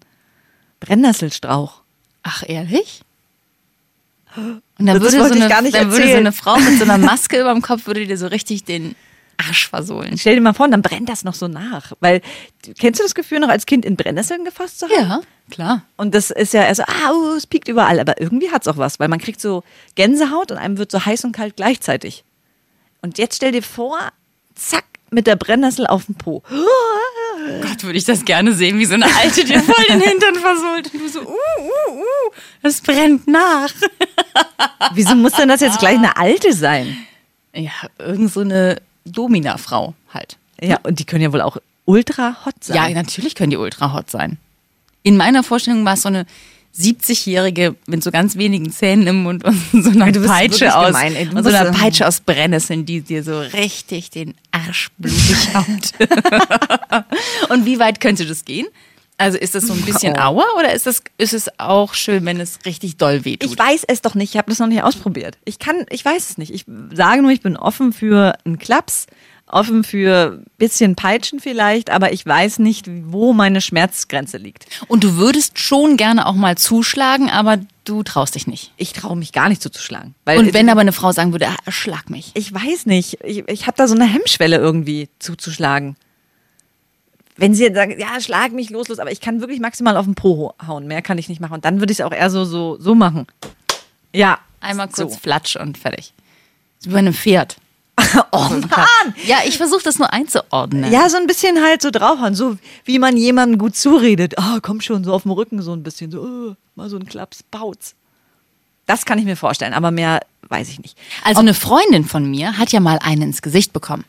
Brennnesselstrauch. 0.80 1.81
Ach, 2.24 2.44
ehrlich? 2.48 3.01
Und 4.36 4.62
dann 4.80 5.00
Das 5.00 5.13
würde, 5.13 5.28
so 5.28 5.34
eine, 5.34 5.48
gar 5.48 5.62
nicht 5.62 5.75
dann 5.75 5.92
würde 5.92 6.10
so 6.10 6.18
eine 6.18 6.31
Frau 6.31 6.57
mit 6.57 6.78
so 6.78 6.84
einer 6.84 6.98
Maske 7.06 7.40
über 7.40 7.54
dem 7.54 7.62
Kopf 7.62 7.86
würde 7.86 8.06
dir 8.06 8.18
so 8.18 8.28
richtig 8.28 8.63
den 8.63 8.95
Arsch 9.38 9.69
versohlen. 9.69 10.18
Stell 10.18 10.35
dir 10.35 10.41
mal 10.41 10.53
vor, 10.53 10.68
dann 10.68 10.81
brennt 10.81 11.09
das 11.09 11.24
noch 11.24 11.33
so 11.33 11.47
nach. 11.47 11.94
Weil, 12.00 12.21
kennst 12.80 13.00
du 13.00 13.03
das 13.03 13.15
Gefühl, 13.15 13.39
noch 13.39 13.50
als 13.50 13.65
Kind 13.65 13.85
in 13.85 13.95
Brennnesseln 13.95 14.45
gefasst 14.45 14.80
zu 14.80 14.88
haben? 14.88 14.94
Ja, 14.94 15.21
klar. 15.52 15.83
Und 15.97 16.16
das 16.16 16.31
ist 16.31 16.54
ja 16.54 16.73
so, 16.73 16.83
ah, 16.83 17.11
uh, 17.11 17.35
es 17.35 17.47
piekt 17.47 17.68
überall. 17.68 17.99
Aber 17.99 18.19
irgendwie 18.19 18.52
hat 18.52 18.63
es 18.63 18.68
auch 18.68 18.78
was, 18.78 18.99
weil 18.99 19.07
man 19.07 19.19
kriegt 19.19 19.42
so 19.42 19.63
Gänsehaut 19.95 20.52
und 20.52 20.57
einem 20.57 20.78
wird 20.78 20.92
so 20.92 21.06
heiß 21.06 21.23
und 21.25 21.31
kalt 21.31 21.56
gleichzeitig. 21.56 22.23
Und 23.02 23.18
jetzt 23.18 23.37
stell 23.37 23.52
dir 23.52 23.63
vor, 23.63 23.99
zack, 24.56 24.85
mit 25.13 25.28
der 25.28 25.35
Brennnessel 25.35 25.87
auf 25.87 26.06
dem 26.06 26.16
Po. 26.16 26.44
Gott, 27.61 27.83
würde 27.83 27.97
ich 27.97 28.06
das 28.06 28.25
gerne 28.25 28.54
sehen, 28.54 28.80
wie 28.80 28.85
so 28.85 28.95
eine 28.95 29.06
Alte 29.06 29.44
dir 29.44 29.59
voll 29.63 29.85
den 29.87 30.02
Hintern 30.02 30.35
versohlt. 30.35 30.94
Und 30.94 31.02
du 31.02 31.07
so, 31.07 31.21
uh, 31.21 31.23
uh, 31.23 31.94
uh, 31.94 32.31
das 32.61 32.81
brennt 32.81 33.28
nach. 33.28 33.69
Wieso 34.94 35.16
muss 35.16 35.33
denn 35.33 35.49
das 35.49 35.61
jetzt 35.61 35.80
gleich 35.80 35.97
eine 35.97 36.18
alte 36.18 36.54
sein? 36.54 37.06
Ja, 37.54 37.71
irgend 37.99 38.31
so 38.31 38.42
eine 38.42 38.81
Domina-Frau 39.06 39.94
halt. 40.14 40.38
Ja, 40.62 40.80
und 40.83 41.00
die 41.00 41.06
können 41.06 41.22
ja 41.24 41.33
wohl 41.33 41.42
auch 41.42 41.57
ultra 41.86 42.38
hot 42.45 42.64
sein. 42.64 42.76
Ja, 42.76 42.90
natürlich 42.90 43.36
können 43.36 43.50
die 43.50 43.57
ultra 43.57 43.94
hot 43.94 44.10
sein. 44.10 44.38
In 45.04 45.18
meiner 45.18 45.44
Vorstellung 45.44 45.83
war 45.86 45.95
es 45.95 46.04
so 46.04 46.07
eine 46.07 46.26
70-Jährige 46.78 47.76
mit 47.86 48.04
so 48.04 48.10
ganz 48.10 48.36
wenigen 48.36 48.72
Zähnen 48.72 49.06
im 49.06 49.24
Mund 49.24 49.44
und 49.44 49.83
so 49.83 49.92
einer 49.92 50.12
Peitsche 50.12 50.76
aus 50.76 50.88
gemein, 50.88 51.16
ey. 51.16 51.28
Und 51.28 51.44
so 51.44 51.50
einer 51.50 51.72
Peitsche 51.72 52.07
aus 52.07 52.22
Brennnesseln, 52.22 52.86
die 52.86 53.02
dir 53.02 53.24
so 53.24 53.40
richtig 53.40 54.10
den 54.10 54.33
Arsch 54.52 54.90
blutig 54.98 55.54
haut. 55.54 55.94
und 57.50 57.66
wie 57.66 57.78
weit 57.78 58.00
könnte 58.00 58.26
das 58.26 58.44
gehen? 58.45 58.66
Also 59.23 59.37
ist 59.37 59.56
das 59.56 59.68
so 59.68 59.73
ein 59.73 59.81
bisschen 59.81 60.13
Oh. 60.18 60.21
Aua 60.21 60.44
oder 60.59 60.73
ist 60.73 60.85
das 60.85 61.01
ist 61.18 61.33
es 61.33 61.47
auch 61.57 61.94
schön, 61.94 62.25
wenn 62.25 62.39
es 62.42 62.59
richtig 62.65 62.97
doll 62.97 63.23
wehtut? 63.23 63.49
Ich 63.49 63.57
weiß 63.57 63.85
es 63.87 64.01
doch 64.01 64.15
nicht, 64.15 64.31
ich 64.31 64.37
habe 64.37 64.49
das 64.49 64.59
noch 64.59 64.68
nicht 64.68 64.83
ausprobiert. 64.83 65.37
Ich 65.45 65.59
kann, 65.59 65.85
ich 65.89 66.03
weiß 66.03 66.31
es 66.31 66.37
nicht. 66.37 66.53
Ich 66.53 66.65
sage 66.92 67.21
nur, 67.21 67.31
ich 67.31 67.42
bin 67.42 67.56
offen 67.56 67.94
für 67.94 68.35
einen 68.44 68.59
Klaps, 68.59 69.07
offen 69.47 69.85
für 69.85 70.39
ein 70.39 70.45
bisschen 70.57 70.95
Peitschen 70.95 71.39
vielleicht, 71.39 71.89
aber 71.89 72.11
ich 72.11 72.25
weiß 72.25 72.59
nicht, 72.59 72.87
wo 73.06 73.31
meine 73.31 73.61
Schmerzgrenze 73.61 74.37
liegt. 74.37 74.65
Und 74.87 75.06
du 75.06 75.15
würdest 75.15 75.57
schon 75.57 75.95
gerne 75.95 76.27
auch 76.27 76.35
mal 76.35 76.57
zuschlagen, 76.57 77.30
aber 77.30 77.59
du 77.85 78.03
traust 78.03 78.35
dich 78.35 78.45
nicht. 78.45 78.73
Ich 78.75 78.92
traue 78.92 79.15
mich 79.15 79.31
gar 79.31 79.47
nicht 79.47 79.61
zuzuschlagen. 79.61 80.15
Weil 80.25 80.39
Und 80.39 80.53
wenn 80.53 80.69
aber 80.69 80.81
eine 80.81 80.92
Frau 80.92 81.13
sagen 81.13 81.31
würde, 81.31 81.47
ah, 81.47 81.71
schlag 81.71 82.09
mich. 82.09 82.31
ich 82.33 82.53
weiß 82.53 82.87
nicht, 82.87 83.19
ich, 83.23 83.47
ich 83.47 83.68
habe 83.68 83.77
da 83.77 83.87
so 83.87 83.95
eine 83.95 84.06
Hemmschwelle 84.06 84.57
irgendwie 84.57 85.09
zuzuschlagen. 85.19 85.95
Wenn 87.44 87.54
sie 87.54 87.64
jetzt 87.64 87.76
sagen, 87.76 88.00
ja, 88.00 88.19
schlag 88.21 88.54
mich 88.54 88.69
los, 88.69 88.88
los, 88.88 89.00
aber 89.00 89.12
ich 89.12 89.19
kann 89.19 89.42
wirklich 89.42 89.59
maximal 89.59 89.97
auf 89.97 90.06
den 90.06 90.16
Po 90.16 90.54
hauen, 90.66 90.88
mehr 90.88 91.02
kann 91.02 91.18
ich 91.18 91.28
nicht 91.28 91.42
machen. 91.42 91.56
Und 91.56 91.66
dann 91.66 91.80
würde 91.80 91.92
ich 91.92 92.00
es 92.00 92.06
auch 92.06 92.14
eher 92.14 92.30
so, 92.30 92.45
so, 92.45 92.78
so 92.80 92.95
machen. 92.95 93.28
Ja. 94.14 94.40
Einmal 94.62 94.88
kurz 94.88 95.14
So. 95.14 95.19
flatsch 95.19 95.57
und 95.57 95.78
fertig. 95.78 96.14
Wie 96.83 96.90
bei 96.90 97.00
einem 97.00 97.14
Pferd. 97.14 97.57
oh 98.31 98.50
Mann! 98.50 99.14
Ja, 99.26 99.40
ich 99.45 99.57
versuche 99.57 99.83
das 99.83 100.00
nur 100.00 100.12
einzuordnen. 100.14 100.92
Ja, 100.92 101.09
so 101.09 101.18
ein 101.18 101.28
bisschen 101.28 101.62
halt 101.62 101.81
so 101.81 101.92
draufhauen, 101.92 102.33
so 102.33 102.57
wie 102.85 102.97
man 102.97 103.18
jemandem 103.18 103.59
gut 103.59 103.76
zuredet. 103.76 104.40
Ah, 104.40 104.59
komm 104.62 104.81
schon, 104.81 105.04
so 105.04 105.14
auf 105.14 105.23
dem 105.23 105.31
Rücken 105.31 105.62
so 105.62 105.73
ein 105.73 105.83
bisschen, 105.83 106.12
so, 106.12 106.21
oh, 106.21 106.56
mal 106.76 106.90
so 106.90 106.95
ein 106.97 107.06
Klaps, 107.06 107.44
Bautz. 107.44 107.94
Das 108.85 109.06
kann 109.06 109.19
ich 109.19 109.26
mir 109.26 109.35
vorstellen, 109.35 109.73
aber 109.73 109.92
mehr 109.92 110.21
weiß 110.50 110.69
ich 110.69 110.80
nicht. 110.80 110.97
Also 111.23 111.42
eine 111.42 111.54
Freundin 111.54 112.06
von 112.06 112.30
mir 112.30 112.57
hat 112.57 112.71
ja 112.71 112.80
mal 112.80 113.00
einen 113.00 113.21
ins 113.21 113.42
Gesicht 113.42 113.73
bekommen. 113.73 114.06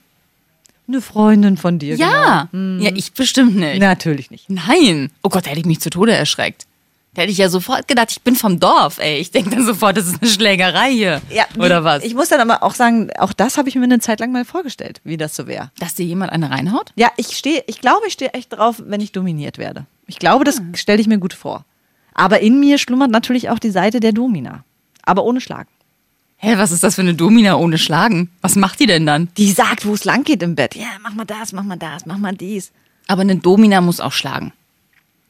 Eine 0.87 1.01
Freundin 1.01 1.57
von 1.57 1.79
dir. 1.79 1.97
Ja. 1.97 2.49
Genau. 2.53 2.83
Ja, 2.83 2.91
ich 2.95 3.13
bestimmt 3.13 3.57
nicht. 3.57 3.81
Natürlich 3.81 4.31
nicht. 4.31 4.51
Nein. 4.51 5.11
Oh 5.23 5.29
Gott, 5.29 5.47
da 5.47 5.51
hätte 5.51 5.61
ich 5.61 5.67
mich 5.67 5.81
zu 5.81 5.91
Tode 5.91 6.13
erschreckt. 6.13 6.67
Da 7.15 7.23
hätte 7.23 7.31
ich 7.31 7.39
ja 7.39 7.49
sofort 7.49 7.87
gedacht, 7.87 8.11
ich 8.11 8.23
bin 8.23 8.35
vom 8.35 8.59
Dorf, 8.59 8.99
ey. 8.99 9.19
Ich 9.19 9.31
denke 9.31 9.51
dann 9.51 9.65
sofort, 9.65 9.97
das 9.97 10.09
ist 10.09 10.21
eine 10.21 10.31
Schlägerei 10.31 10.91
hier. 10.91 11.23
Oder 11.57 11.85
was? 11.85 12.03
Ich 12.03 12.15
muss 12.15 12.29
dann 12.29 12.41
aber 12.41 12.65
auch 12.65 12.75
sagen, 12.75 13.09
auch 13.19 13.33
das 13.33 13.57
habe 13.57 13.69
ich 13.69 13.77
mir 13.77 13.85
eine 13.85 14.01
Zeit 14.01 14.19
lang 14.19 14.33
mal 14.33 14.45
vorgestellt, 14.45 15.01
wie 15.05 15.17
das 15.17 15.37
so 15.37 15.47
wäre. 15.47 15.71
Dass 15.79 15.95
dir 15.95 16.05
jemand 16.05 16.33
eine 16.33 16.51
reinhaut? 16.51 16.91
Ja, 16.97 17.11
ich 17.17 17.37
stehe, 17.37 17.63
ich 17.69 17.81
glaube, 17.81 18.09
ich 18.09 18.15
stehe 18.15 18.33
echt 18.33 18.53
drauf, 18.53 18.83
wenn 18.85 19.01
ich 19.01 19.13
dominiert 19.13 19.59
werde. 19.59 19.87
Ich 20.09 20.19
glaube, 20.19 20.45
das 20.45 20.61
stelle 20.75 21.01
ich 21.01 21.07
mir 21.07 21.19
gut 21.19 21.35
vor. 21.35 21.65
Aber 22.15 22.41
in 22.41 22.59
mir 22.59 22.79
schlummert 22.79 23.13
natürlich 23.13 23.49
auch 23.49 23.61
die 23.61 23.71
Seite 23.71 24.01
der 24.01 24.13
Domina. 24.13 24.65
Aber 25.05 25.25
ohne 25.25 25.41
Schlagen. 25.41 25.69
Hä, 26.45 26.59
was 26.59 26.73
ist 26.73 26.85
das 26.85 26.97
für 26.97 27.01
eine 27.01 27.15
Domina 27.15 27.57
ohne 27.57 27.79
Schlagen? 27.79 28.29
Was 28.43 28.55
macht 28.55 28.79
die 28.79 28.87
denn 28.87 29.07
dann? 29.07 29.31
Die 29.39 29.51
sagt, 29.51 29.87
wo 29.87 29.95
es 29.95 30.05
lang 30.05 30.25
geht 30.25 30.43
im 30.43 30.55
Bett. 30.55 30.75
Ja, 30.75 30.89
mach 31.01 31.15
mal 31.15 31.25
das, 31.25 31.55
mach 31.55 31.63
mal 31.63 31.79
das, 31.79 32.05
mach 32.05 32.19
mal 32.19 32.35
dies. 32.35 32.71
Aber 33.07 33.23
eine 33.23 33.37
Domina 33.37 33.81
muss 33.81 33.99
auch 33.99 34.13
schlagen. 34.13 34.53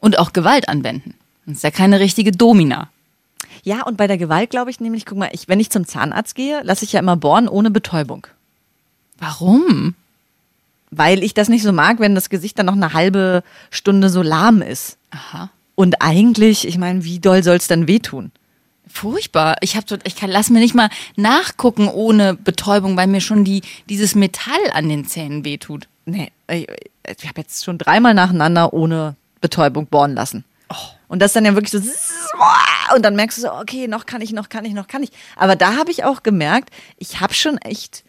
Und 0.01 0.19
auch 0.19 0.33
Gewalt 0.33 0.69
anwenden. 0.69 1.15
Das 1.47 1.59
ist 1.59 1.63
ja 1.63 1.71
keine 1.71 2.01
richtige 2.01 2.33
Domina. 2.33 2.89
Ja, 3.63 3.83
und 3.83 3.97
bei 3.97 4.09
der 4.09 4.19
Gewalt 4.19 4.51
glaube 4.51 4.73
ich 4.73 4.81
nämlich, 4.81 5.07
guck 5.07 5.17
mal, 5.17 5.31
ich, 5.31 5.47
wenn 5.47 5.61
ich 5.61 5.71
zum 5.71 5.87
Zahnarzt 5.87 6.35
gehe, 6.35 6.61
lasse 6.65 6.85
ich 6.85 6.93
ja 6.93 6.99
immer 6.99 7.17
bohren 7.17 7.47
ohne 7.47 7.71
Betäubung. 7.71 8.27
Warum? 9.19 9.95
Weil 10.91 11.23
ich 11.23 11.33
das 11.33 11.49
nicht 11.49 11.63
so 11.63 11.73
mag, 11.73 12.01
wenn 12.01 12.17
das 12.17 12.29
Gesicht 12.29 12.59
dann 12.59 12.67
noch 12.67 12.73
eine 12.73 12.93
halbe 12.93 13.45
Stunde 13.71 14.11
so 14.11 14.21
lahm 14.21 14.63
ist. 14.63 14.99
Aha. 15.11 15.51
Und 15.77 16.03
eigentlich, 16.03 16.67
ich 16.67 16.77
meine, 16.77 17.05
wie 17.05 17.21
doll 17.21 17.45
soll 17.45 17.59
es 17.59 17.69
dann 17.69 17.87
wehtun? 17.87 18.33
Furchtbar. 18.95 19.57
Ich 19.61 19.77
hab, 19.77 19.87
tot- 19.87 20.03
ich 20.05 20.15
kann, 20.15 20.31
lass 20.31 20.51
mir 20.51 20.61
nicht 20.61 20.75
mal 20.77 20.89
nachgucken 21.17 21.89
ohne 21.89 22.35
Betäubung, 22.35 22.97
weil 22.97 23.09
mir 23.09 23.21
schon 23.21 23.45
die, 23.45 23.63
dieses 23.89 24.15
Metall 24.15 24.71
an 24.73 24.89
den 24.89 25.05
Zähnen 25.05 25.45
wehtut. 25.45 25.89
Nee, 26.07 26.31
ich, 26.49 26.69
ich 27.05 27.29
habe 27.29 27.41
jetzt 27.41 27.65
schon 27.65 27.77
dreimal 27.77 28.15
nacheinander 28.15 28.73
ohne 28.73 29.17
Betäubung 29.41 29.89
bohren 29.89 30.15
lassen. 30.15 30.45
Und 31.09 31.21
das 31.21 31.33
dann 31.33 31.45
ja 31.45 31.55
wirklich 31.55 31.73
so 31.73 31.81
und 32.95 33.03
dann 33.05 33.17
merkst 33.17 33.39
du 33.39 33.43
so, 33.43 33.53
okay, 33.53 33.89
noch 33.89 34.07
kann 34.07 34.21
ich, 34.21 34.33
noch 34.33 34.49
kann 34.49 34.65
ich, 34.65 34.73
noch 34.75 34.87
kann 34.87 35.03
ich. 35.03 35.11
Aber 35.37 35.57
da 35.57 35.77
habe 35.77 35.91
ich 35.91 36.05
auch 36.05 36.23
gemerkt, 36.23 36.71
ich 36.97 37.21
habe 37.21 37.35
schon 37.35 37.59
echt 37.59 38.05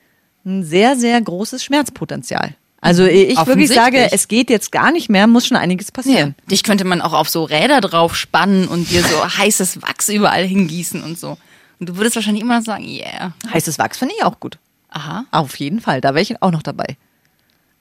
ein 0.46 0.64
sehr, 0.64 0.96
sehr 0.96 1.20
großes 1.20 1.64
Schmerzpotenzial. 1.64 2.54
Also 2.86 3.04
ich 3.06 3.36
wirklich 3.48 3.70
sage, 3.70 4.12
es 4.12 4.28
geht 4.28 4.52
jetzt 4.52 4.72
gar 4.72 4.92
nicht 4.92 5.10
mehr, 5.10 5.26
muss 5.26 5.48
schon 5.48 5.58
einiges 5.58 5.92
passieren. 5.92 6.36
Dich 6.52 6.62
könnte 6.62 6.86
man 6.86 7.02
auch 7.02 7.14
auf 7.14 7.28
so 7.30 7.44
Räder 7.44 7.82
drauf 7.82 8.16
spannen 8.16 8.68
und 8.68 8.92
dir 8.92 9.02
so 9.02 9.26
heißes 9.38 9.82
Wachs 9.82 10.08
überall 10.10 10.46
hingießen 10.46 11.02
und 11.02 11.18
so. 11.18 11.40
Und 11.80 11.90
du 11.90 11.98
würdest 11.98 12.16
wahrscheinlich 12.16 12.44
immer 12.44 12.62
sagen, 12.62 12.86
yeah. 12.86 13.34
Heißes 13.52 13.80
Wachs 13.80 13.98
finde 13.98 14.14
ich 14.16 14.24
auch 14.24 14.40
gut. 14.40 14.60
Aha. 14.90 15.26
Auf 15.32 15.60
jeden 15.60 15.82
Fall, 15.82 16.00
da 16.00 16.10
wäre 16.10 16.22
ich 16.22 16.42
auch 16.44 16.52
noch 16.52 16.62
dabei. 16.62 16.96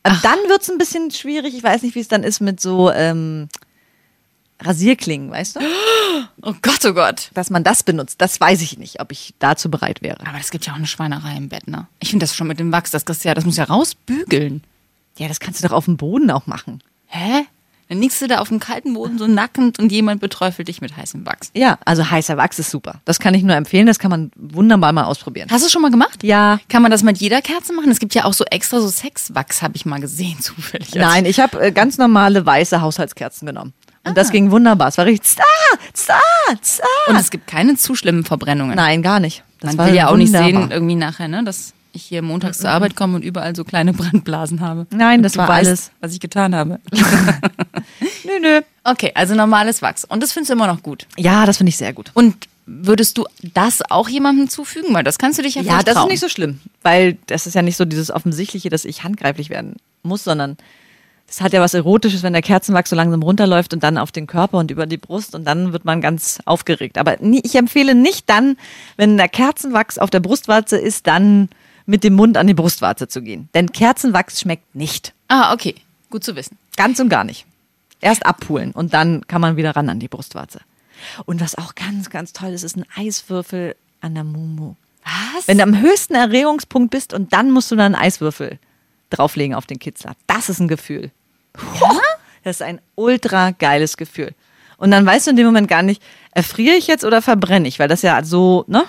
Und 0.04 0.24
dann 0.24 0.38
wird 0.48 0.62
es 0.62 0.70
ein 0.70 0.78
bisschen 0.78 1.10
schwierig, 1.10 1.54
ich 1.54 1.62
weiß 1.62 1.82
nicht, 1.82 1.94
wie 1.94 2.00
es 2.00 2.08
dann 2.08 2.22
ist 2.22 2.40
mit 2.40 2.58
so 2.58 2.90
ähm, 2.90 3.48
Rasierklingen, 4.60 5.30
weißt 5.30 5.56
du? 5.56 5.60
Oh 6.42 6.54
Gott, 6.62 6.84
oh 6.84 6.92
Gott. 6.92 7.30
Dass 7.34 7.50
man 7.50 7.64
das 7.64 7.82
benutzt, 7.82 8.20
das 8.20 8.40
weiß 8.40 8.60
ich 8.62 8.78
nicht, 8.78 9.00
ob 9.00 9.12
ich 9.12 9.34
dazu 9.38 9.70
bereit 9.70 10.00
wäre. 10.02 10.20
Aber 10.26 10.38
das 10.38 10.50
gibt 10.50 10.66
ja 10.66 10.72
auch 10.72 10.76
eine 10.76 10.86
Schweinerei 10.86 11.36
im 11.36 11.48
Bett, 11.48 11.66
ne? 11.66 11.86
Ich 12.00 12.10
finde 12.10 12.24
das 12.24 12.36
schon 12.36 12.46
mit 12.46 12.60
dem 12.60 12.70
Wachs, 12.70 12.90
das, 12.90 13.24
ja, 13.24 13.34
das 13.34 13.44
muss 13.44 13.56
ja 13.56 13.64
rausbügeln. 13.64 14.62
Ja, 15.18 15.28
das 15.28 15.40
kannst 15.40 15.62
du 15.62 15.68
doch 15.68 15.74
auf 15.74 15.84
dem 15.84 15.96
Boden 15.96 16.30
auch 16.30 16.46
machen. 16.46 16.82
Hä? 17.06 17.44
Dann 17.88 18.00
liegst 18.00 18.20
du 18.22 18.26
da 18.26 18.38
auf 18.38 18.48
dem 18.48 18.60
kalten 18.60 18.94
Boden 18.94 19.18
so 19.18 19.26
nackend 19.26 19.78
und 19.78 19.92
jemand 19.92 20.20
beträufelt 20.20 20.68
dich 20.68 20.80
mit 20.80 20.96
heißem 20.96 21.26
Wachs. 21.26 21.50
Ja, 21.54 21.78
also 21.84 22.10
heißer 22.10 22.36
Wachs 22.38 22.58
ist 22.58 22.70
super. 22.70 23.00
Das 23.04 23.20
kann 23.20 23.34
ich 23.34 23.42
nur 23.42 23.54
empfehlen, 23.54 23.86
das 23.86 23.98
kann 23.98 24.10
man 24.10 24.30
wunderbar 24.36 24.92
mal 24.94 25.04
ausprobieren. 25.04 25.48
Hast 25.50 25.62
du 25.62 25.66
es 25.66 25.72
schon 25.72 25.82
mal 25.82 25.90
gemacht? 25.90 26.24
Ja. 26.24 26.58
Kann 26.70 26.80
man 26.80 26.90
das 26.90 27.02
mit 27.02 27.18
jeder 27.18 27.42
Kerze 27.42 27.74
machen? 27.74 27.90
Es 27.90 27.98
gibt 27.98 28.14
ja 28.14 28.24
auch 28.24 28.32
so 28.32 28.44
extra 28.46 28.80
so 28.80 28.88
Sexwachs, 28.88 29.60
habe 29.60 29.76
ich 29.76 29.84
mal 29.84 30.00
gesehen, 30.00 30.38
zufällig. 30.40 30.94
Nein, 30.94 31.26
ich 31.26 31.40
habe 31.40 31.60
äh, 31.60 31.72
ganz 31.72 31.98
normale 31.98 32.44
weiße 32.44 32.80
Haushaltskerzen 32.80 33.46
genommen. 33.46 33.74
Und 34.06 34.16
das 34.16 34.30
ging 34.30 34.50
wunderbar. 34.50 34.88
Es 34.88 34.98
war 34.98 35.04
richtig 35.06 35.36
zah, 35.36 35.42
zah, 35.92 36.18
zah. 36.60 36.84
Und 37.08 37.16
es 37.16 37.30
gibt 37.30 37.46
keine 37.46 37.76
zu 37.76 37.94
schlimmen 37.94 38.24
Verbrennungen. 38.24 38.76
Nein, 38.76 39.02
gar 39.02 39.20
nicht. 39.20 39.44
Das 39.60 39.68
Man 39.72 39.78
war 39.78 39.86
will 39.88 39.94
ja 39.94 40.08
auch 40.08 40.16
nicht 40.16 40.32
wunderbar. 40.32 40.62
sehen, 40.62 40.70
irgendwie 40.70 40.94
nachher, 40.94 41.28
ne, 41.28 41.42
dass 41.44 41.72
ich 41.94 42.02
hier 42.04 42.22
montags 42.22 42.58
zur 42.58 42.70
Arbeit 42.70 42.96
komme 42.96 43.16
und 43.16 43.24
überall 43.24 43.54
so 43.56 43.64
kleine 43.64 43.92
Brandblasen 43.94 44.60
habe. 44.60 44.86
Nein, 44.90 45.22
das 45.22 45.36
war 45.36 45.48
weißt, 45.48 45.68
alles. 45.68 45.90
was 46.00 46.12
ich 46.12 46.20
getan 46.20 46.54
habe. 46.54 46.80
Nö, 48.24 48.40
nö. 48.40 48.60
Okay, 48.84 49.12
also 49.14 49.34
normales 49.34 49.82
Wachs. 49.82 50.04
Und 50.04 50.22
das 50.22 50.32
findest 50.32 50.50
du 50.50 50.54
immer 50.54 50.66
noch 50.66 50.82
gut. 50.82 51.06
Ja, 51.16 51.46
das 51.46 51.58
finde 51.58 51.70
ich 51.70 51.76
sehr 51.76 51.92
gut. 51.92 52.10
Und 52.14 52.48
würdest 52.66 53.18
du 53.18 53.26
das 53.54 53.82
auch 53.90 54.08
jemandem 54.08 54.48
zufügen? 54.48 54.94
Weil 54.94 55.04
das 55.04 55.18
kannst 55.18 55.38
du 55.38 55.42
dich 55.42 55.54
ja 55.54 55.62
Ja, 55.62 55.82
das 55.82 55.96
ist 55.96 56.08
nicht 56.08 56.20
so 56.20 56.28
schlimm, 56.28 56.60
weil 56.82 57.18
das 57.26 57.46
ist 57.46 57.54
ja 57.54 57.62
nicht 57.62 57.76
so 57.76 57.84
dieses 57.84 58.10
Offensichtliche, 58.10 58.70
dass 58.70 58.84
ich 58.84 59.04
handgreiflich 59.04 59.50
werden 59.50 59.76
muss, 60.02 60.24
sondern 60.24 60.56
es 61.28 61.40
hat 61.40 61.52
ja 61.52 61.60
was 61.60 61.74
Erotisches, 61.74 62.22
wenn 62.22 62.32
der 62.32 62.42
Kerzenwachs 62.42 62.90
so 62.90 62.96
langsam 62.96 63.22
runterläuft 63.22 63.72
und 63.72 63.82
dann 63.82 63.98
auf 63.98 64.12
den 64.12 64.26
Körper 64.26 64.58
und 64.58 64.70
über 64.70 64.86
die 64.86 64.98
Brust 64.98 65.34
und 65.34 65.44
dann 65.44 65.72
wird 65.72 65.84
man 65.84 66.00
ganz 66.00 66.38
aufgeregt. 66.44 66.98
Aber 66.98 67.16
ich 67.20 67.54
empfehle 67.54 67.94
nicht 67.94 68.28
dann, 68.28 68.56
wenn 68.96 69.16
der 69.16 69.28
Kerzenwachs 69.28 69.98
auf 69.98 70.10
der 70.10 70.20
Brustwarze 70.20 70.76
ist, 70.76 71.06
dann 71.06 71.48
mit 71.86 72.04
dem 72.04 72.14
Mund 72.14 72.36
an 72.36 72.46
die 72.46 72.54
Brustwarze 72.54 73.08
zu 73.08 73.22
gehen. 73.22 73.48
Denn 73.54 73.72
Kerzenwachs 73.72 74.40
schmeckt 74.40 74.74
nicht. 74.74 75.12
Ah, 75.28 75.52
okay. 75.52 75.74
Gut 76.10 76.24
zu 76.24 76.36
wissen. 76.36 76.56
Ganz 76.76 76.98
und 77.00 77.08
gar 77.08 77.24
nicht. 77.24 77.46
Erst 78.00 78.26
abpulen 78.26 78.72
und 78.72 78.94
dann 78.94 79.26
kann 79.26 79.40
man 79.40 79.56
wieder 79.56 79.74
ran 79.76 79.88
an 79.88 80.00
die 80.00 80.08
Brustwarze. 80.08 80.60
Und 81.24 81.40
was 81.40 81.56
auch 81.56 81.74
ganz, 81.74 82.10
ganz 82.10 82.32
toll 82.32 82.50
ist, 82.50 82.62
ist 82.62 82.76
ein 82.76 82.84
Eiswürfel 82.94 83.76
an 84.00 84.14
der 84.14 84.24
Mumu. 84.24 84.74
Was? 85.04 85.48
Wenn 85.48 85.58
du 85.58 85.64
am 85.64 85.80
höchsten 85.80 86.14
Erregungspunkt 86.14 86.90
bist 86.90 87.12
und 87.12 87.32
dann 87.32 87.50
musst 87.50 87.70
du 87.70 87.76
dann 87.76 87.94
einen 87.94 88.04
Eiswürfel 88.04 88.58
drauflegen 89.10 89.54
auf 89.54 89.66
den 89.66 89.78
Kitzler. 89.78 90.14
Das 90.26 90.48
ist 90.48 90.60
ein 90.60 90.68
Gefühl. 90.68 91.10
Ja? 91.80 91.98
Das 92.42 92.56
ist 92.56 92.62
ein 92.62 92.80
ultra 92.94 93.52
geiles 93.52 93.96
Gefühl. 93.96 94.34
Und 94.76 94.90
dann 94.90 95.06
weißt 95.06 95.26
du 95.26 95.30
in 95.30 95.36
dem 95.36 95.46
Moment 95.46 95.68
gar 95.68 95.82
nicht, 95.82 96.02
erfriere 96.32 96.76
ich 96.76 96.86
jetzt 96.86 97.04
oder 97.04 97.22
verbrenne 97.22 97.68
ich, 97.68 97.78
weil 97.78 97.88
das 97.88 98.02
ja 98.02 98.22
so, 98.24 98.64
ne? 98.66 98.84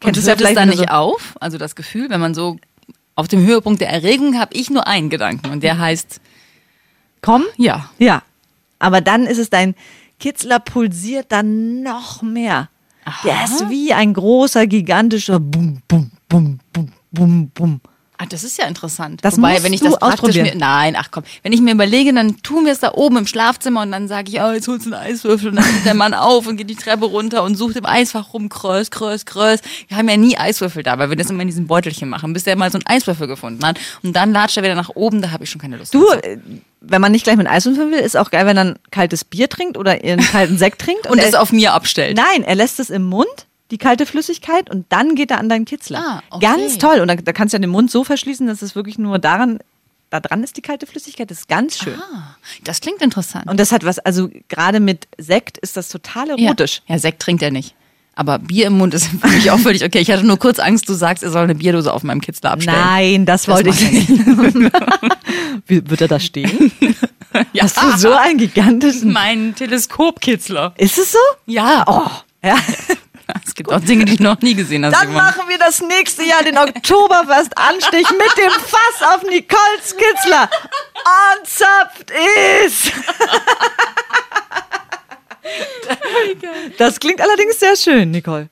Du 0.00 0.08
Und 0.08 0.16
hört 0.16 0.40
es 0.40 0.54
dann 0.54 0.68
nicht 0.68 0.90
auf? 0.90 1.36
Also 1.40 1.58
das 1.58 1.76
Gefühl, 1.76 2.08
wenn 2.10 2.20
man 2.20 2.34
so 2.34 2.56
auf 3.14 3.28
dem 3.28 3.44
Höhepunkt 3.44 3.80
der 3.80 3.90
Erregung 3.90 4.38
habe 4.38 4.54
ich 4.54 4.70
nur 4.70 4.86
einen 4.86 5.10
Gedanken 5.10 5.50
und 5.50 5.62
der 5.62 5.78
heißt, 5.78 6.20
komm, 7.20 7.44
ja, 7.56 7.90
Ja, 7.98 8.22
aber 8.78 9.02
dann 9.02 9.26
ist 9.26 9.38
es 9.38 9.50
dein 9.50 9.74
Kitzler 10.18 10.58
pulsiert 10.58 11.26
dann 11.30 11.82
noch 11.82 12.22
mehr. 12.22 12.68
Der 13.24 13.44
ist 13.44 13.68
wie 13.70 13.92
ein 13.92 14.14
großer, 14.14 14.66
gigantischer 14.66 15.40
Bum, 15.40 15.82
Bum, 15.88 16.10
Bum, 16.28 16.60
Bum, 16.72 16.92
Bum, 17.10 17.50
Bum. 17.50 17.80
Ah, 18.22 18.26
das 18.28 18.44
ist 18.44 18.58
ja 18.58 18.66
interessant. 18.66 19.20
Das 19.24 19.38
Wobei, 19.38 19.52
musst 19.52 19.64
wenn 19.64 19.72
ich 19.72 19.80
du 19.80 19.86
das 19.86 19.98
praktisch 19.98 20.20
ausprobieren. 20.24 20.48
mir, 20.48 20.56
nein, 20.56 20.94
ach 20.94 21.08
komm, 21.10 21.24
wenn 21.42 21.54
ich 21.54 21.62
mir 21.62 21.72
überlege, 21.72 22.12
dann 22.12 22.36
tun 22.42 22.66
wir 22.66 22.72
es 22.72 22.78
da 22.78 22.92
oben 22.92 23.16
im 23.16 23.26
Schlafzimmer 23.26 23.80
und 23.80 23.92
dann 23.92 24.08
sage 24.08 24.30
ich, 24.30 24.42
oh, 24.42 24.52
jetzt 24.52 24.68
holst 24.68 24.84
du 24.84 24.92
einen 24.92 25.02
Eiswürfel 25.02 25.48
und 25.48 25.56
dann 25.56 25.64
geht 25.64 25.86
der 25.86 25.94
Mann 25.94 26.12
auf 26.12 26.46
und 26.46 26.58
geht 26.58 26.68
die 26.68 26.76
Treppe 26.76 27.06
runter 27.06 27.42
und 27.42 27.54
sucht 27.54 27.76
im 27.76 27.86
Eisfach 27.86 28.34
rum, 28.34 28.50
krös, 28.50 28.90
krös, 28.90 29.24
krös. 29.24 29.60
Wir 29.88 29.96
haben 29.96 30.06
ja 30.06 30.18
nie 30.18 30.36
Eiswürfel 30.36 30.82
da, 30.82 30.98
weil 30.98 31.08
wir 31.08 31.16
das 31.16 31.30
immer 31.30 31.40
in 31.40 31.48
diesem 31.48 31.66
Beutelchen 31.66 32.10
machen, 32.10 32.34
bis 32.34 32.44
der 32.44 32.56
mal 32.56 32.70
so 32.70 32.76
einen 32.76 32.86
Eiswürfel 32.86 33.26
gefunden 33.26 33.64
hat. 33.64 33.80
Und 34.02 34.14
dann 34.14 34.32
latscht 34.32 34.58
er 34.58 34.64
wieder 34.64 34.74
nach 34.74 34.90
oben, 34.94 35.22
da 35.22 35.30
habe 35.30 35.44
ich 35.44 35.50
schon 35.50 35.62
keine 35.62 35.78
Lust. 35.78 35.94
Du, 35.94 36.06
äh, 36.10 36.36
wenn 36.82 37.00
man 37.00 37.12
nicht 37.12 37.24
gleich 37.24 37.36
mit 37.36 37.46
Eiswürfeln 37.46 37.90
will, 37.90 38.00
ist 38.00 38.18
auch 38.18 38.30
geil, 38.30 38.44
wenn 38.44 38.58
er 38.58 38.64
ein 38.64 38.78
kaltes 38.90 39.24
Bier 39.24 39.48
trinkt 39.48 39.78
oder 39.78 39.92
einen 39.92 40.20
kalten 40.20 40.58
Sekt 40.58 40.82
trinkt. 40.82 41.06
und 41.10 41.18
es 41.18 41.32
er, 41.32 41.40
auf 41.40 41.52
mir 41.52 41.72
abstellt. 41.72 42.18
Nein, 42.18 42.42
er 42.42 42.54
lässt 42.54 42.80
es 42.80 42.90
im 42.90 43.04
Mund, 43.04 43.46
die 43.70 43.78
kalte 43.78 44.06
Flüssigkeit, 44.06 44.70
und 44.70 44.86
dann 44.88 45.14
geht 45.14 45.30
er 45.30 45.38
an 45.38 45.48
deinen 45.48 45.64
Kitzler. 45.64 45.98
Ah, 45.98 46.22
okay. 46.30 46.46
Ganz 46.46 46.78
toll. 46.78 47.00
Und 47.00 47.08
da, 47.08 47.14
da 47.14 47.32
kannst 47.32 47.52
du 47.52 47.56
ja 47.56 47.60
den 47.60 47.70
Mund 47.70 47.90
so 47.90 48.04
verschließen, 48.04 48.46
dass 48.46 48.62
es 48.62 48.74
wirklich 48.74 48.98
nur 48.98 49.18
daran, 49.18 49.58
da 50.10 50.20
dran 50.20 50.42
ist 50.42 50.56
die 50.56 50.62
kalte 50.62 50.86
Flüssigkeit. 50.86 51.30
Das 51.30 51.40
ist 51.40 51.48
ganz 51.48 51.78
schön. 51.78 51.94
Ah, 51.94 52.36
das 52.64 52.80
klingt 52.80 53.00
interessant. 53.00 53.48
Und 53.48 53.60
das 53.60 53.70
hat 53.72 53.84
was, 53.84 53.98
also 54.00 54.28
gerade 54.48 54.80
mit 54.80 55.06
Sekt 55.18 55.58
ist 55.58 55.76
das 55.76 55.88
total 55.88 56.30
erotisch. 56.30 56.82
Ja. 56.86 56.94
ja, 56.94 56.98
Sekt 56.98 57.22
trinkt 57.22 57.42
er 57.42 57.50
nicht. 57.50 57.74
Aber 58.16 58.38
Bier 58.38 58.66
im 58.66 58.76
Mund 58.76 58.92
ist 58.92 59.06
für 59.20 59.28
mich 59.28 59.50
auch 59.50 59.58
völlig 59.58 59.84
okay. 59.84 60.00
Ich 60.00 60.10
hatte 60.10 60.26
nur 60.26 60.38
kurz 60.38 60.58
Angst, 60.58 60.88
du 60.88 60.94
sagst, 60.94 61.22
er 61.22 61.30
soll 61.30 61.44
eine 61.44 61.54
Bierdose 61.54 61.92
auf 61.92 62.02
meinem 62.02 62.20
Kitzler 62.20 62.50
abstellen. 62.50 62.76
Nein, 62.78 63.24
das, 63.26 63.44
Das 63.44 63.54
wollte 63.54 63.70
ich 63.70 63.90
nicht. 63.92 64.08
Wie, 65.66 65.88
wird 65.88 66.00
er 66.00 66.08
da 66.08 66.20
stehen? 66.20 66.72
Ja. 67.52 67.62
Hast 67.62 67.80
du 67.80 67.96
so 67.96 68.12
einen 68.12 68.38
gigantischen. 68.38 69.12
Mein 69.12 69.54
Teleskopkitzler. 69.54 70.74
Ist 70.76 70.98
es 70.98 71.12
so? 71.12 71.18
Ja. 71.46 71.84
Oh. 71.86 72.10
Ja. 72.44 72.56
Es 73.46 73.54
gibt 73.54 73.72
auch 73.72 73.80
Dinge, 73.80 74.04
die 74.04 74.14
ich 74.14 74.20
noch 74.20 74.40
nie 74.40 74.54
gesehen 74.54 74.84
habe. 74.84 74.94
Dann 74.94 75.08
Simon. 75.08 75.22
machen 75.22 75.42
wir 75.48 75.58
das 75.58 75.80
nächste 75.80 76.24
Jahr 76.24 76.42
den 76.42 76.56
Oktoberfest 76.58 77.56
Anstich 77.56 78.08
mit 78.10 78.36
dem 78.36 78.50
Fass 78.50 79.14
auf 79.14 79.22
Nicoles 79.22 79.96
Kitzler. 79.96 80.48
Anzapft 81.34 82.10
ist. 82.66 82.92
Das 86.78 87.00
klingt 87.00 87.20
allerdings 87.20 87.58
sehr 87.58 87.76
schön, 87.76 88.10
Nicole. 88.10 88.48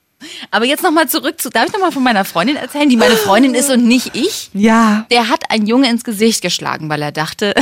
Aber 0.51 0.65
jetzt 0.65 0.83
nochmal 0.83 1.07
zurück 1.07 1.39
zu, 1.39 1.49
darf 1.49 1.67
ich 1.67 1.73
nochmal 1.73 1.91
von 1.91 2.03
meiner 2.03 2.25
Freundin 2.25 2.57
erzählen, 2.57 2.89
die 2.89 2.97
meine 2.97 3.15
Freundin 3.15 3.55
ist 3.55 3.69
und 3.69 3.85
nicht 3.87 4.15
ich? 4.15 4.49
Ja. 4.53 5.05
Der 5.11 5.29
hat 5.29 5.49
einen 5.49 5.65
Junge 5.65 5.89
ins 5.89 6.03
Gesicht 6.03 6.41
geschlagen, 6.41 6.89
weil 6.89 7.01
er 7.01 7.11
dachte, 7.11 7.53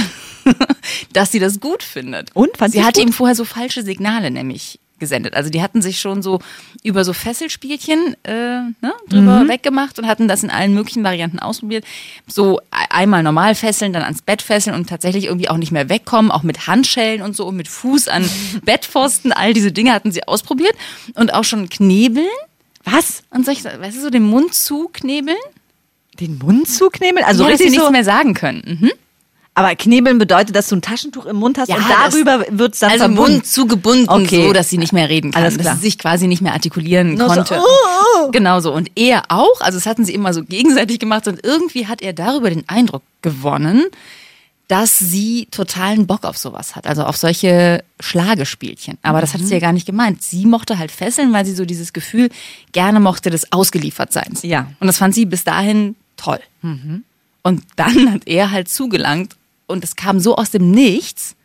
dass 1.13 1.31
sie 1.31 1.39
das 1.39 1.59
gut 1.59 1.83
findet. 1.83 2.31
Und? 2.33 2.57
Fand 2.57 2.74
sie 2.74 2.83
hatte 2.83 3.00
gut? 3.01 3.09
ihm 3.09 3.13
vorher 3.13 3.36
so 3.36 3.45
falsche 3.45 3.83
Signale 3.83 4.31
nämlich 4.31 4.79
gesendet. 4.99 5.33
Also 5.35 5.49
die 5.49 5.61
hatten 5.61 5.81
sich 5.81 5.99
schon 5.99 6.21
so 6.21 6.39
über 6.83 7.03
so 7.05 7.13
Fesselspielchen 7.13 8.15
äh, 8.23 8.31
ne, 8.31 8.93
drüber 9.09 9.43
Mhm. 9.43 9.47
weggemacht 9.49 9.99
und 9.99 10.07
hatten 10.07 10.27
das 10.27 10.43
in 10.43 10.49
allen 10.49 10.73
möglichen 10.73 11.03
Varianten 11.03 11.39
ausprobiert. 11.39 11.85
So 12.27 12.59
e- 12.59 12.63
einmal 12.89 13.23
normal 13.23 13.55
fesseln, 13.55 13.93
dann 13.93 14.03
ans 14.03 14.21
Bett 14.21 14.41
fesseln 14.41 14.75
und 14.75 14.89
tatsächlich 14.89 15.25
irgendwie 15.25 15.49
auch 15.49 15.57
nicht 15.57 15.71
mehr 15.71 15.89
wegkommen, 15.89 16.31
auch 16.31 16.43
mit 16.43 16.67
Handschellen 16.67 17.21
und 17.21 17.35
so 17.35 17.45
und 17.47 17.55
mit 17.55 17.67
Fuß 17.67 18.07
an 18.07 18.27
Bettpfosten. 18.65 19.31
All 19.31 19.53
diese 19.53 19.71
Dinge 19.71 19.93
hatten 19.93 20.11
sie 20.11 20.27
ausprobiert 20.27 20.75
und 21.15 21.33
auch 21.33 21.43
schon 21.43 21.69
knebeln. 21.69 22.25
Was? 22.83 23.23
Und 23.31 23.45
solche, 23.45 23.63
weißt 23.65 23.97
du, 23.97 24.01
so 24.01 24.09
den 24.09 24.23
Mund 24.23 24.53
zuknebeln? 24.53 25.37
Den 26.19 26.37
Mund 26.39 26.67
zuknebeln? 26.67 27.23
Also 27.25 27.43
ja, 27.43 27.49
dass 27.51 27.57
sie 27.59 27.65
richtig 27.65 27.79
nichts 27.79 27.85
so. 27.85 27.91
mehr 27.91 28.03
sagen 28.03 28.33
können. 28.33 28.79
Mhm. 28.81 28.91
Aber 29.57 29.75
knebeln 29.75 30.19
bedeutet, 30.19 30.55
dass 30.55 30.67
du 30.69 30.75
ein 30.75 30.83
Taschentuch 30.83 31.25
im 31.25 31.37
Mund 31.37 31.57
hast 31.57 31.67
Ja, 31.67 31.77
und 31.77 31.85
darüber 31.89 32.45
wird 32.51 32.75
es 32.75 32.79
dann 32.79 32.91
Also 32.91 33.05
verbunden. 33.05 33.31
Mund 33.33 33.47
zugebunden, 33.47 34.07
Okay. 34.07 34.45
so 34.45 34.53
dass 34.53 34.69
sie 34.69 34.77
nicht 34.77 34.93
mehr 34.93 35.09
reden 35.09 35.31
kann, 35.31 35.41
Alles 35.41 35.57
klar. 35.57 35.73
dass 35.73 35.81
sie 35.81 35.87
sich 35.87 35.97
quasi 35.97 36.27
nicht 36.27 36.41
mehr 36.43 36.53
artikulieren 36.53 37.15
Nur 37.15 37.27
so, 37.29 37.35
konnte. 37.35 37.59
oh, 37.59 38.25
oh. 38.27 38.31
Genau 38.31 38.59
so. 38.59 38.71
Und 38.71 38.91
er 38.95 39.23
auch, 39.29 39.59
also 39.61 39.79
das 39.79 39.87
hatten 39.87 40.05
sie 40.05 40.13
immer 40.13 40.31
so 40.33 40.43
gegenseitig 40.43 40.99
gemacht 40.99 41.27
und 41.27 41.43
irgendwie 41.43 41.87
hat 41.87 42.03
er 42.03 42.13
darüber 42.13 42.51
den 42.51 42.69
Eindruck 42.69 43.01
gewonnen, 43.23 43.85
dass 44.67 44.99
sie 44.99 45.47
totalen 45.49 46.05
Bock 46.05 46.23
auf 46.25 46.37
sowas 46.37 46.75
hat, 46.75 46.85
also 46.85 47.03
auf 47.05 47.17
solche 47.17 47.83
Schlagespielchen. 47.99 48.97
Aber 49.01 49.21
das 49.21 49.33
hat 49.33 49.41
Mhm. 49.41 49.45
sie 49.47 49.53
ja 49.55 49.59
gar 49.59 49.73
nicht 49.73 49.87
gemeint. 49.87 50.21
Sie 50.21 50.45
mochte 50.45 50.77
halt 50.77 50.91
fesseln, 50.91 51.33
weil 51.33 51.45
sie 51.47 51.55
so 51.55 51.65
dieses 51.65 51.93
Gefühl 51.93 52.29
gerne 52.73 52.99
mochte 52.99 53.29
des 53.31 53.51
Ausgeliefertseins. 53.51 54.43
Ja. 54.43 54.63
Mhm. 54.63 54.75
Und 54.81 54.87
das 54.87 54.97
fand 54.97 55.15
sie 55.15 55.25
bis 55.25 55.43
dahin 55.43 55.95
toll. 56.15 56.39
Und 56.61 57.63
dann 57.75 58.11
hat 58.13 58.27
er 58.27 58.51
halt 58.51 58.69
zugelangt 58.69 59.35
und 59.67 59.83
es 59.83 59.95
kam 59.95 60.19
so 60.19 60.36
aus 60.36 60.51
dem 60.51 60.71
Nichts, 60.71 61.36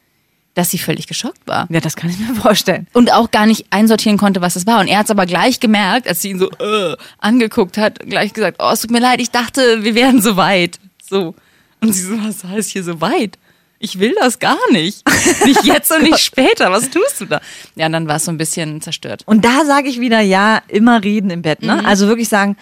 dass 0.55 0.71
sie 0.71 0.79
völlig 0.79 1.07
geschockt 1.07 1.47
war 1.47 1.67
Ja, 1.71 1.81
das 1.81 1.97
kann 1.97 2.11
ich 2.11 2.19
mir 2.19 2.35
vorstellen. 2.35 2.87
und 2.93 3.12
auch 3.12 3.31
gar 3.31 3.47
nicht 3.47 3.67
einsortieren 3.71 4.19
konnte, 4.19 4.41
was 4.43 4.57
es 4.57 4.67
war. 4.67 4.81
Und 4.81 4.88
er 4.88 4.99
hat 4.99 5.07
es 5.07 5.11
aber 5.11 5.26
gleich 5.26 5.61
gemerkt, 5.61 6.07
als 6.09 6.21
sie 6.23 6.31
ihn 6.31 6.38
so 6.38 6.50
äh, 6.50 6.97
angeguckt 7.19 7.79
hat, 7.79 8.00
gleich 8.00 8.33
gesagt, 8.33 8.59
oh, 8.61 8.71
es 8.73 8.81
tut 8.81 8.91
mir 8.91 9.00
leid, 9.00 9.21
ich 9.21 9.31
dachte, 9.31 9.83
wir 9.85 9.95
wären 9.95 10.21
so 10.21 10.37
weit. 10.37 10.79
So. 11.02 11.35
Und 11.81 11.93
sie 11.93 12.02
so, 12.02 12.14
was 12.23 12.45
heißt 12.45 12.71
hier 12.71 12.85
so 12.85 13.00
weit? 13.00 13.38
Ich 13.79 13.99
will 13.99 14.14
das 14.21 14.38
gar 14.38 14.59
nicht. 14.71 15.02
Nicht 15.45 15.64
jetzt 15.64 15.91
und 15.91 16.05
nicht 16.05 16.21
später. 16.21 16.71
Was 16.71 16.88
tust 16.88 17.21
du 17.21 17.25
da? 17.25 17.41
Ja, 17.75 17.87
und 17.87 17.93
dann 17.93 18.07
war 18.07 18.14
es 18.17 18.26
so 18.26 18.31
ein 18.31 18.38
bisschen 18.38 18.81
zerstört. 18.81 19.23
Und 19.26 19.45
da 19.45 19.64
sage 19.64 19.88
ich 19.88 19.99
wieder, 19.99 20.21
ja, 20.21 20.62
immer 20.69 21.02
reden 21.02 21.31
im 21.31 21.43
Bett. 21.43 21.62
Mhm. 21.62 21.67
Ne? 21.67 21.85
Also 21.85 22.07
wirklich 22.07 22.29
sagen, 22.29 22.57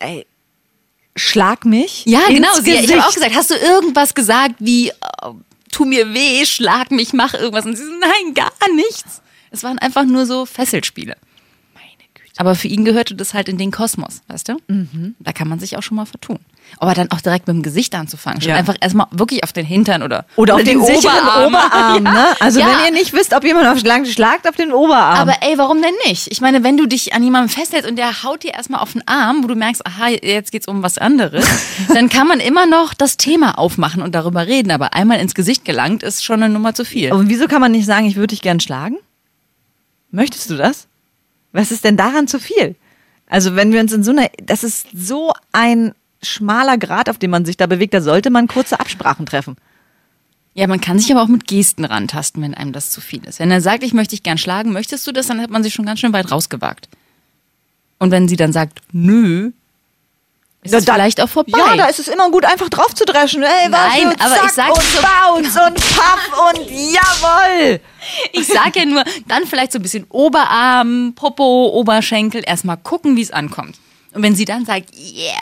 ey, 0.00 0.26
schlag 1.16 1.64
mich. 1.64 2.04
Ja, 2.06 2.28
genau. 2.28 2.48
Sie, 2.60 2.72
ich 2.72 2.92
habe 2.92 3.04
auch 3.04 3.14
gesagt, 3.14 3.34
hast 3.34 3.50
du 3.50 3.54
irgendwas 3.54 4.14
gesagt 4.14 4.56
wie, 4.58 4.90
äh, 4.90 4.92
tu 5.72 5.84
mir 5.84 6.14
weh, 6.14 6.44
schlag 6.46 6.90
mich, 6.90 7.12
mach 7.12 7.34
irgendwas? 7.34 7.64
Und 7.64 7.76
sie 7.76 7.84
so, 7.84 7.92
nein, 7.92 8.34
gar 8.34 8.52
nichts. 8.74 9.22
Es 9.50 9.62
waren 9.62 9.78
einfach 9.78 10.04
nur 10.04 10.26
so 10.26 10.46
Fesselspiele. 10.46 11.16
Aber 12.38 12.54
für 12.54 12.68
ihn 12.68 12.84
gehörte 12.84 13.14
das 13.14 13.32
halt 13.34 13.48
in 13.48 13.56
den 13.58 13.70
Kosmos, 13.70 14.20
weißt 14.28 14.48
du? 14.50 14.56
Da 15.20 15.32
kann 15.32 15.48
man 15.48 15.58
sich 15.58 15.76
auch 15.78 15.82
schon 15.82 15.96
mal 15.96 16.04
vertun. 16.04 16.38
Aber 16.78 16.94
dann 16.94 17.10
auch 17.12 17.20
direkt 17.20 17.46
mit 17.46 17.54
dem 17.54 17.62
Gesicht 17.62 17.94
anzufangen, 17.94 18.40
schon 18.40 18.50
Ja. 18.50 18.56
einfach 18.56 18.74
erstmal 18.80 19.06
wirklich 19.12 19.44
auf 19.44 19.52
den 19.52 19.64
Hintern 19.64 20.02
oder, 20.02 20.26
Oder 20.34 20.56
auf 20.56 20.64
den, 20.64 20.84
sicheren 20.84 21.16
Oberarm. 21.20 21.46
Oberarm. 21.54 22.04
Ja. 22.04 22.12
Ne? 22.12 22.24
Also 22.40 22.58
Ja. 22.60 22.66
wenn 22.66 22.86
ihr 22.86 22.92
nicht 23.00 23.12
wisst, 23.12 23.32
ob 23.34 23.44
jemand 23.44 23.68
auf 23.68 23.78
Schlag 23.78 24.04
schlagt, 24.08 24.48
auf 24.48 24.56
den 24.56 24.72
Oberarm. 24.72 25.16
Aber 25.28 25.34
ey, 25.42 25.56
warum 25.58 25.80
denn 25.80 25.94
nicht? 26.06 26.26
Ich 26.30 26.40
meine, 26.40 26.64
wenn 26.64 26.76
du 26.76 26.86
dich 26.86 27.14
an 27.14 27.22
jemandem 27.22 27.48
festhältst 27.50 27.88
und 27.88 27.96
der 27.96 28.24
haut 28.24 28.42
dir 28.42 28.52
erstmal 28.54 28.80
auf 28.80 28.92
den 28.92 29.06
Arm, 29.06 29.44
wo 29.44 29.46
du 29.46 29.54
merkst, 29.54 29.86
aha, 29.86 30.08
jetzt 30.08 30.50
geht's 30.50 30.66
um 30.66 30.82
was 30.82 30.98
anderes, 30.98 31.46
dann 31.94 32.08
kann 32.08 32.26
man 32.26 32.40
immer 32.40 32.66
noch 32.66 32.94
das 32.94 33.16
Thema 33.16 33.58
aufmachen 33.58 34.02
und 34.02 34.14
darüber 34.16 34.46
reden. 34.48 34.72
Aber 34.72 34.92
einmal 34.92 35.20
ins 35.20 35.34
Gesicht 35.36 35.64
gelangt, 35.64 36.02
ist 36.02 36.24
schon 36.24 36.42
eine 36.42 36.52
Nummer 36.52 36.74
zu 36.74 36.84
viel. 36.84 37.12
Und 37.12 37.28
wieso 37.28 37.46
kann 37.46 37.60
man 37.60 37.70
nicht 37.72 37.86
sagen, 37.86 38.06
ich 38.06 38.16
würde 38.16 38.28
dich 38.32 38.42
gern 38.42 38.58
schlagen? 38.60 38.96
Möchtest 40.10 40.50
du 40.50 40.56
das? 40.56 40.88
Was 41.56 41.72
ist 41.72 41.84
denn 41.84 41.96
daran 41.96 42.28
zu 42.28 42.38
viel? 42.38 42.76
Also 43.26 43.56
wenn 43.56 43.72
wir 43.72 43.80
uns 43.80 43.92
in 43.92 44.04
so 44.04 44.10
einer, 44.10 44.28
das 44.42 44.62
ist 44.62 44.88
so 44.94 45.32
ein 45.52 45.94
schmaler 46.22 46.76
Grad, 46.76 47.08
auf 47.08 47.16
dem 47.18 47.30
man 47.30 47.46
sich 47.46 47.56
da 47.56 47.66
bewegt, 47.66 47.94
da 47.94 48.02
sollte 48.02 48.28
man 48.28 48.46
kurze 48.46 48.78
Absprachen 48.78 49.24
treffen. 49.24 49.56
Ja, 50.52 50.66
man 50.66 50.82
kann 50.82 50.98
sich 50.98 51.10
aber 51.10 51.22
auch 51.22 51.28
mit 51.28 51.46
Gesten 51.46 51.86
rantasten, 51.86 52.42
wenn 52.42 52.54
einem 52.54 52.72
das 52.72 52.90
zu 52.90 53.00
viel 53.00 53.24
ist. 53.24 53.40
Wenn 53.40 53.50
er 53.50 53.62
sagt, 53.62 53.84
ich 53.84 53.94
möchte 53.94 54.10
dich 54.10 54.22
gern 54.22 54.36
schlagen, 54.36 54.72
möchtest 54.72 55.06
du 55.06 55.12
das, 55.12 55.28
dann 55.28 55.40
hat 55.40 55.48
man 55.48 55.62
sich 55.62 55.72
schon 55.72 55.86
ganz 55.86 56.00
schön 56.00 56.12
weit 56.12 56.30
rausgewagt. 56.30 56.90
Und 57.98 58.10
wenn 58.10 58.28
sie 58.28 58.36
dann 58.36 58.52
sagt, 58.52 58.82
nö, 58.92 59.52
ist 60.72 60.88
dann- 60.88 60.94
vielleicht 60.96 61.20
auch 61.20 61.28
vorbei. 61.28 61.58
Ja, 61.58 61.76
da 61.76 61.86
ist 61.86 61.98
es 61.98 62.08
immer 62.08 62.30
gut, 62.30 62.44
einfach 62.44 62.68
drauf 62.68 62.94
zu 62.94 63.04
dreschen. 63.04 63.42
Ey, 63.42 63.70
was 63.70 63.80
Nein, 63.94 64.12
für 64.12 64.20
aber 64.24 64.34
zack 64.34 64.44
ich 64.46 64.52
sag 64.52 64.70
und 64.76 64.82
so- 64.82 65.00
Bounce 65.02 65.62
und 65.66 65.74
Paff 65.74 66.52
und 66.52 66.70
jawoll. 66.70 67.80
Ich 68.32 68.46
sag 68.46 68.76
ja 68.76 68.84
nur, 68.84 69.04
dann 69.26 69.46
vielleicht 69.46 69.72
so 69.72 69.78
ein 69.78 69.82
bisschen 69.82 70.06
Oberarm, 70.10 71.12
Popo, 71.14 71.70
Oberschenkel, 71.74 72.42
erstmal 72.46 72.76
gucken, 72.76 73.16
wie 73.16 73.22
es 73.22 73.30
ankommt. 73.30 73.76
Und 74.12 74.22
wenn 74.22 74.34
sie 74.34 74.44
dann 74.44 74.64
sagt, 74.64 74.94
yeah, 74.96 75.40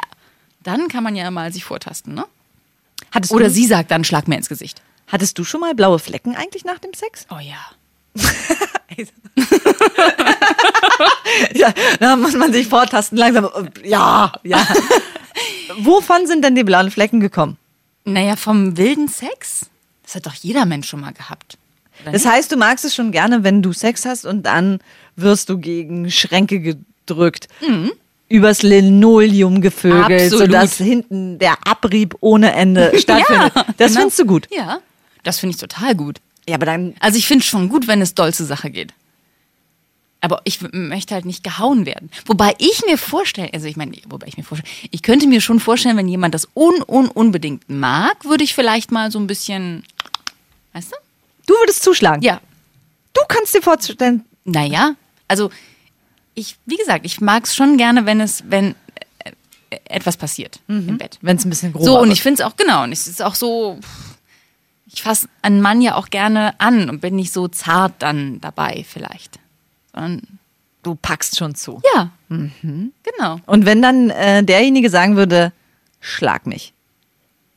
dann 0.63 0.89
kann 0.89 1.05
man 1.05 1.15
ja 1.17 1.31
mal 1.31 1.53
sich 1.53 1.65
vortasten, 1.65 2.15
ne? 2.15 2.25
Hattest 3.13 3.33
Oder 3.33 3.47
du, 3.47 3.51
sie 3.53 3.67
sagt 3.67 3.91
dann, 3.91 4.03
schlag 4.05 4.27
mir 4.29 4.37
ins 4.37 4.49
Gesicht. 4.49 4.81
hattest 5.07 5.39
du 5.39 5.45
schon 5.45 5.61
mal 5.61 5.75
blaue 5.75 5.99
Flecken 5.99 6.35
eigentlich 6.37 6.65
nach 6.65 6.79
dem 6.79 6.93
Sex? 6.95 7.27
Oh 7.31 7.39
ja. 7.39 7.59
Ja, 11.55 11.73
da 12.01 12.17
muss 12.17 12.35
man 12.35 12.53
sich 12.53 12.67
vortasten, 12.69 13.17
langsam. 13.19 13.49
Ja, 13.85 14.33
ja. 14.43 14.67
Wovon 15.79 16.27
sind 16.27 16.45
denn 16.45 16.55
die 16.55 16.65
blauen 16.65 16.91
Flecken 16.91 17.21
gekommen? 17.21 17.57
Naja, 18.05 18.37
vom 18.37 18.77
wilden 18.77 19.09
Sex? 19.09 19.67
Das 20.03 20.15
hat 20.15 20.27
doch 20.27 20.35
jeder 20.35 20.67
Mensch 20.67 20.89
schon 20.89 21.01
mal 21.01 21.13
gehabt. 21.13 21.57
Das 22.13 22.27
heißt, 22.27 22.53
du 22.53 22.57
magst 22.57 22.85
es 22.85 22.95
schon 22.95 23.13
gerne, 23.13 23.45
wenn 23.45 23.63
du 23.63 23.73
Sex 23.73 24.05
hast 24.05 24.27
und 24.27 24.43
dann 24.45 24.81
wirst 25.17 25.49
du 25.49 25.59
gegen 25.59 26.11
Schränke 26.11 26.61
gedrückt, 26.61 27.49
übers 28.29 28.63
Linoleum 28.63 29.61
gevögelt, 29.61 30.23
Absolut. 30.23 30.47
sodass 30.47 30.77
hinten 30.77 31.39
der 31.39 31.57
Abrieb 31.67 32.17
ohne 32.21 32.53
Ende 32.53 32.93
stattfindet. 32.99 33.53
das 33.55 33.89
genau. 33.89 34.01
findest 34.01 34.19
du 34.19 34.27
gut. 34.27 34.49
Ja, 34.51 34.81
das 35.23 35.39
finde 35.39 35.55
ich 35.55 35.61
total 35.61 35.95
gut. 35.95 36.19
Ja, 36.49 36.57
aber 36.57 36.67
dann 36.67 36.95
Also 37.01 37.17
ich 37.17 37.27
finde 37.27 37.43
es 37.43 37.49
schon 37.49 37.69
gut, 37.71 37.87
wenn 37.87 38.03
es 38.03 38.15
doll 38.15 38.35
zur 38.35 38.45
Sache 38.47 38.71
geht. 38.71 38.93
Aber 40.25 40.41
ich 40.45 40.59
möchte 40.73 41.15
halt 41.15 41.27
nicht 41.27 41.45
gehauen 41.45 41.85
werden. 41.85 42.11
Wobei 42.25 42.55
ich 42.59 42.83
mir 42.87 42.97
vorstelle, 42.97 43.51
also 43.53 43.67
ich 43.67 43.77
meine, 43.77 43.93
wobei 44.09 44.27
ich 44.27 44.39
mir 44.39 44.43
vorstelle, 44.43 44.73
ich 44.91 45.03
könnte 45.03 45.27
mir 45.27 45.43
schon 45.43 45.61
vorstellen, 45.61 45.99
wenn 45.99 46.09
jemand 46.09 46.33
das 46.35 46.49
un, 46.55 46.83
un 46.87 47.09
unbedingt 47.09 47.69
mag, 47.69 48.25
würde 48.25 48.43
ich 48.43 48.55
vielleicht 48.55 48.91
mal 48.91 49.11
so 49.11 49.19
ein 49.19 49.27
bisschen, 49.27 49.85
weißt 50.73 50.93
du? 50.93 50.97
du 51.47 51.55
würdest 51.61 51.83
zuschlagen. 51.83 52.23
Ja, 52.23 52.41
Du 53.15 53.21
kannst 53.29 53.55
dir 53.55 53.63
vorstellen, 53.63 54.25
naja, 54.45 54.97
also 55.29 55.51
ich, 56.35 56.57
wie 56.67 56.77
gesagt, 56.77 57.07
ich 57.07 57.21
mag 57.21 57.45
es 57.45 57.55
schon 57.55 57.77
gerne, 57.77 58.07
wenn 58.07 58.21
es, 58.21 58.43
wenn 58.49 58.75
äh, 59.25 59.31
etwas 59.85 60.17
passiert 60.17 60.59
im 60.69 60.99
Bett. 60.99 61.19
wenn 61.23 61.37
es 61.37 61.45
ein 61.45 61.51
bisschen 61.51 61.73
grob 61.73 61.85
So, 61.85 62.01
und 62.01 62.11
ich 62.11 62.23
finde 62.23 62.43
es 62.43 62.47
auch, 62.49 62.57
genau, 62.57 62.83
und 62.83 62.93
es 62.93 63.07
ist 63.07 63.23
auch 63.23 63.37
so, 63.37 63.79
ich 64.87 65.03
fasse 65.03 65.29
einen 65.43 65.61
Mann 65.61 65.81
ja 65.81 65.95
auch 65.95 66.09
gerne 66.11 66.59
an 66.59 66.91
und 66.91 67.01
bin 67.01 67.15
nicht 67.15 67.33
so 67.33 67.47
zart 67.47 67.93
dann 68.01 68.41
dabei 68.41 68.85
vielleicht. 68.89 69.39
Sondern, 69.95 70.23
du 70.83 70.95
packst 70.97 71.37
schon 71.39 71.55
zu. 71.55 71.81
ja, 71.95 72.11
genau. 72.29 73.41
Und 73.47 73.65
wenn 73.65 73.81
dann 73.81 74.11
äh, 74.11 74.43
derjenige 74.43 74.91
sagen 74.91 75.17
würde, 75.17 75.53
schlag 76.01 76.47
mich, 76.47 76.73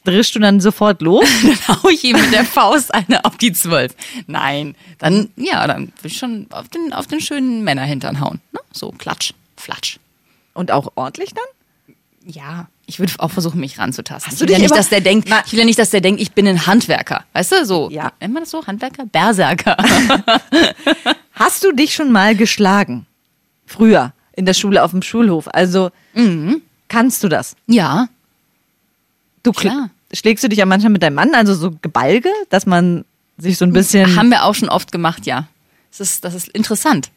drischst 0.05 0.35
du 0.35 0.39
dann 0.39 0.61
sofort 0.61 1.01
los? 1.01 1.27
Dann 1.43 1.83
hau 1.83 1.89
ich 1.89 2.03
ihm 2.05 2.15
mit 2.15 2.31
der 2.31 2.45
Faust 2.45 2.93
eine 2.93 3.25
auf 3.25 3.35
die 3.37 3.51
Zwölf. 3.51 3.93
Nein, 4.27 4.75
dann, 4.99 5.29
ja, 5.35 5.67
dann 5.67 5.91
will 6.01 6.11
ich 6.11 6.17
schon 6.17 6.47
auf 6.51 6.69
den, 6.69 6.93
auf 6.93 7.07
den 7.07 7.19
schönen 7.19 7.63
Männerhintern 7.65 8.21
hauen. 8.21 8.39
Ne? 8.53 8.59
So, 8.71 8.91
klatsch, 8.91 9.33
flatsch. 9.57 9.99
Und 10.53 10.71
auch 10.71 10.93
ordentlich 10.95 11.31
dann? 11.33 11.93
Ja, 12.25 12.67
ich 12.85 12.99
würde 12.99 13.13
auch 13.17 13.31
versuchen, 13.31 13.59
mich 13.59 13.79
ranzutasten. 13.79 14.31
Hast 14.31 14.35
ich 14.35 14.39
du 14.39 14.45
will 14.45 14.53
ja 14.53 14.59
nicht, 14.59 14.75
dass 14.75 14.87
der 14.89 15.01
denkt, 15.01 15.27
ich 15.45 15.51
will 15.51 15.59
ja 15.59 15.65
nicht, 15.65 15.79
dass 15.79 15.89
der 15.89 15.99
denkt, 16.01 16.21
ich 16.21 16.31
bin 16.31 16.47
ein 16.47 16.65
Handwerker. 16.67 17.25
Weißt 17.33 17.51
du, 17.51 17.65
so, 17.65 17.89
Ja. 17.89 18.13
nennt 18.21 18.33
man 18.33 18.43
das 18.43 18.49
so? 18.51 18.65
Handwerker? 18.65 19.05
Berserker. 19.05 19.75
Hast 21.37 21.63
du 21.63 21.71
dich 21.71 21.93
schon 21.93 22.11
mal 22.11 22.35
geschlagen? 22.35 23.05
Früher, 23.65 24.13
in 24.33 24.45
der 24.45 24.53
Schule, 24.53 24.83
auf 24.83 24.91
dem 24.91 25.01
Schulhof. 25.01 25.47
Also, 25.51 25.91
kannst 26.87 27.23
du 27.23 27.29
das? 27.29 27.55
ja, 27.67 28.07
Du 29.43 29.53
Klar. 29.53 29.89
Schlägst 30.13 30.43
du 30.43 30.49
dich 30.49 30.59
ja 30.59 30.65
manchmal 30.65 30.91
mit 30.91 31.03
deinem 31.03 31.15
Mann, 31.15 31.33
also 31.33 31.53
so 31.53 31.71
Gebalge, 31.81 32.29
dass 32.49 32.65
man 32.65 33.05
sich 33.37 33.57
so 33.57 33.65
ein 33.65 33.71
bisschen. 33.71 34.15
Haben 34.17 34.29
wir 34.29 34.43
auch 34.43 34.55
schon 34.55 34.67
oft 34.67 34.91
gemacht, 34.91 35.25
ja. 35.25 35.47
Das 35.91 36.01
ist, 36.01 36.25
das 36.25 36.33
ist 36.33 36.49
interessant. 36.49 37.11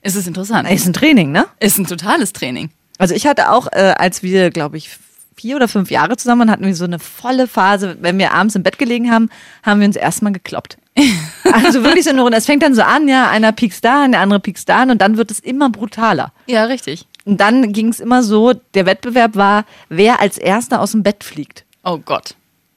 Es 0.00 0.14
ist 0.14 0.28
interessant. 0.28 0.70
ist 0.70 0.86
ein 0.86 0.92
Training, 0.92 1.32
ne? 1.32 1.46
Ist 1.58 1.78
ein 1.78 1.86
totales 1.86 2.32
Training. 2.32 2.70
Also 2.98 3.14
ich 3.14 3.26
hatte 3.26 3.50
auch, 3.50 3.66
äh, 3.72 3.94
als 3.98 4.22
wir, 4.22 4.50
glaube 4.50 4.76
ich, 4.76 4.90
vier 5.36 5.56
oder 5.56 5.66
fünf 5.66 5.90
Jahre 5.90 6.16
zusammen 6.16 6.42
waren, 6.42 6.50
hatten 6.50 6.66
wir 6.66 6.74
so 6.74 6.84
eine 6.84 6.98
volle 7.00 7.48
Phase. 7.48 7.96
Wenn 8.00 8.18
wir 8.18 8.32
abends 8.34 8.54
im 8.54 8.62
Bett 8.62 8.78
gelegen 8.78 9.10
haben, 9.10 9.30
haben 9.64 9.80
wir 9.80 9.86
uns 9.86 9.96
erstmal 9.96 10.32
gekloppt. 10.32 10.78
Also 11.52 11.82
wirklich 11.82 12.04
so 12.04 12.12
nur, 12.12 12.30
es 12.32 12.44
fängt 12.44 12.62
dann 12.62 12.74
so 12.74 12.82
an, 12.82 13.08
ja, 13.08 13.30
einer 13.30 13.52
piekst 13.52 13.82
da, 13.82 14.06
der 14.06 14.20
andere 14.20 14.38
piekst 14.38 14.68
da 14.68 14.82
und 14.82 14.98
dann 14.98 15.16
wird 15.16 15.30
es 15.30 15.40
immer 15.40 15.70
brutaler. 15.70 16.32
Ja, 16.46 16.64
richtig. 16.64 17.06
Und 17.24 17.40
dann 17.40 17.72
ging 17.72 17.88
es 17.88 18.00
immer 18.00 18.22
so, 18.22 18.52
der 18.74 18.86
Wettbewerb 18.86 19.34
war, 19.34 19.64
wer 19.88 20.20
als 20.20 20.36
erster 20.36 20.80
aus 20.80 20.92
dem 20.92 21.02
Bett 21.02 21.24
fliegt. 21.24 21.64
Oh 21.84 21.98
Gott. 21.98 22.34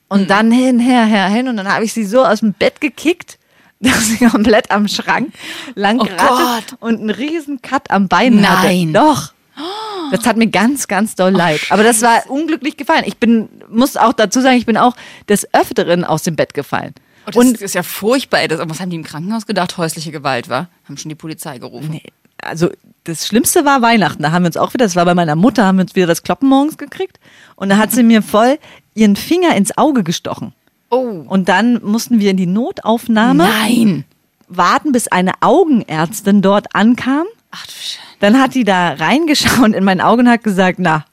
Und 0.07 0.29
dann 0.29 0.51
hin, 0.51 0.79
her, 0.79 1.05
her, 1.05 1.27
hin. 1.27 1.47
Und 1.47 1.55
dann 1.55 1.73
habe 1.73 1.85
ich 1.85 1.93
sie 1.93 2.03
so 2.03 2.25
aus 2.25 2.41
dem 2.41 2.51
Bett 2.51 2.81
gekickt, 2.81 3.39
dass 3.79 4.07
sie 4.07 4.25
komplett 4.25 4.69
am 4.69 4.87
Schrank 4.89 5.33
lang 5.75 5.99
Oh 6.01 6.03
gerattet 6.03 6.75
und 6.81 6.99
einen 6.99 7.09
riesen 7.09 7.61
Cut 7.61 7.89
am 7.89 8.09
Bein 8.09 8.41
Nein. 8.41 8.47
hatte. 8.47 8.91
Doch. 8.93 9.33
Das 10.11 10.25
hat 10.25 10.35
mir 10.35 10.47
ganz, 10.47 10.89
ganz 10.89 11.15
doll 11.15 11.31
leid. 11.31 11.61
Aber 11.69 11.83
das 11.83 12.01
war 12.01 12.29
unglücklich 12.29 12.75
gefallen. 12.75 13.03
Ich 13.05 13.17
bin, 13.17 13.47
muss 13.69 13.95
auch 13.95 14.11
dazu 14.11 14.41
sagen, 14.41 14.57
ich 14.57 14.65
bin 14.65 14.75
auch 14.75 14.93
des 15.29 15.47
Öfteren 15.53 16.03
aus 16.03 16.23
dem 16.23 16.35
Bett 16.35 16.53
gefallen. 16.53 16.93
Oh, 17.25 17.31
das 17.31 17.35
und 17.35 17.61
ist 17.61 17.75
ja 17.75 17.83
furchtbar. 17.83 18.47
Das, 18.47 18.59
was 18.67 18.79
haben 18.79 18.89
die 18.89 18.95
im 18.95 19.03
Krankenhaus 19.03 19.45
gedacht? 19.45 19.77
Häusliche 19.77 20.11
Gewalt 20.11 20.49
war? 20.49 20.69
Haben 20.85 20.97
schon 20.97 21.09
die 21.09 21.15
Polizei 21.15 21.59
gerufen. 21.59 21.89
Nee, 21.91 22.03
also 22.41 22.69
das 23.03 23.27
Schlimmste 23.27 23.65
war 23.65 23.81
Weihnachten. 23.81 24.23
Da 24.23 24.31
haben 24.31 24.43
wir 24.43 24.47
uns 24.47 24.57
auch 24.57 24.73
wieder, 24.73 24.85
das 24.85 24.95
war 24.95 25.05
bei 25.05 25.15
meiner 25.15 25.35
Mutter, 25.35 25.65
haben 25.65 25.77
wir 25.77 25.83
uns 25.83 25.95
wieder 25.95 26.07
das 26.07 26.23
Kloppen 26.23 26.49
morgens 26.49 26.77
gekriegt. 26.77 27.19
Und 27.55 27.69
da 27.69 27.77
hat 27.77 27.91
sie 27.91 28.03
mir 28.03 28.21
voll 28.21 28.57
ihren 28.93 29.15
Finger 29.15 29.55
ins 29.55 29.77
Auge 29.77 30.03
gestochen. 30.03 30.53
Oh. 30.89 31.23
Und 31.27 31.47
dann 31.47 31.81
mussten 31.83 32.19
wir 32.19 32.31
in 32.31 32.37
die 32.37 32.47
Notaufnahme 32.47 33.47
Nein. 33.47 34.05
warten, 34.47 34.91
bis 34.91 35.07
eine 35.07 35.31
Augenärztin 35.41 36.41
dort 36.41 36.75
ankam. 36.75 37.25
Ach 37.51 37.65
du 37.65 37.71
Scheiße. 37.71 37.99
Dann 38.19 38.39
hat 38.39 38.53
die 38.55 38.63
da 38.63 38.93
reingeschaut 38.93 39.73
in 39.73 39.83
mein 39.83 40.01
Auge 40.01 40.21
und 40.21 40.29
hat 40.29 40.43
gesagt, 40.43 40.79
na, 40.79 41.05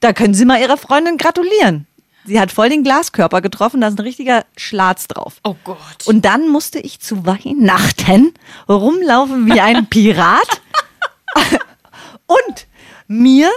da 0.00 0.12
können 0.12 0.34
Sie 0.34 0.44
mal 0.44 0.60
Ihrer 0.60 0.76
Freundin 0.76 1.16
gratulieren. 1.16 1.86
Sie 2.26 2.40
hat 2.40 2.50
voll 2.52 2.70
den 2.70 2.82
Glaskörper 2.82 3.42
getroffen, 3.42 3.80
da 3.80 3.88
ist 3.88 3.98
ein 3.98 4.02
richtiger 4.02 4.44
Schlatz 4.56 5.08
drauf. 5.08 5.34
Oh 5.44 5.56
Gott. 5.64 5.78
Und 6.06 6.24
dann 6.24 6.48
musste 6.48 6.78
ich 6.78 7.00
zu 7.00 7.26
Weihnachten 7.26 8.32
rumlaufen 8.68 9.46
wie 9.46 9.60
ein 9.60 9.86
Pirat 9.90 10.62
und 12.26 12.66
mir 13.08 13.50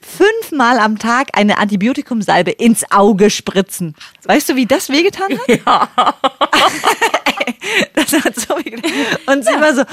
fünfmal 0.00 0.78
am 0.78 0.98
Tag 0.98 1.28
eine 1.32 1.58
Antibiotikumsalbe 1.58 2.50
ins 2.50 2.90
Auge 2.90 3.30
spritzen. 3.30 3.94
Weißt 4.24 4.48
du, 4.48 4.56
wie 4.56 4.66
das 4.66 4.88
wehgetan 4.88 5.38
hat? 5.38 5.48
Ja. 5.48 5.88
das 7.94 8.12
hat 8.12 8.36
so 8.36 8.56
wehgetan. 8.56 8.92
Und 9.26 9.44
sie 9.44 9.52
war 9.52 9.74
so, 9.74 9.84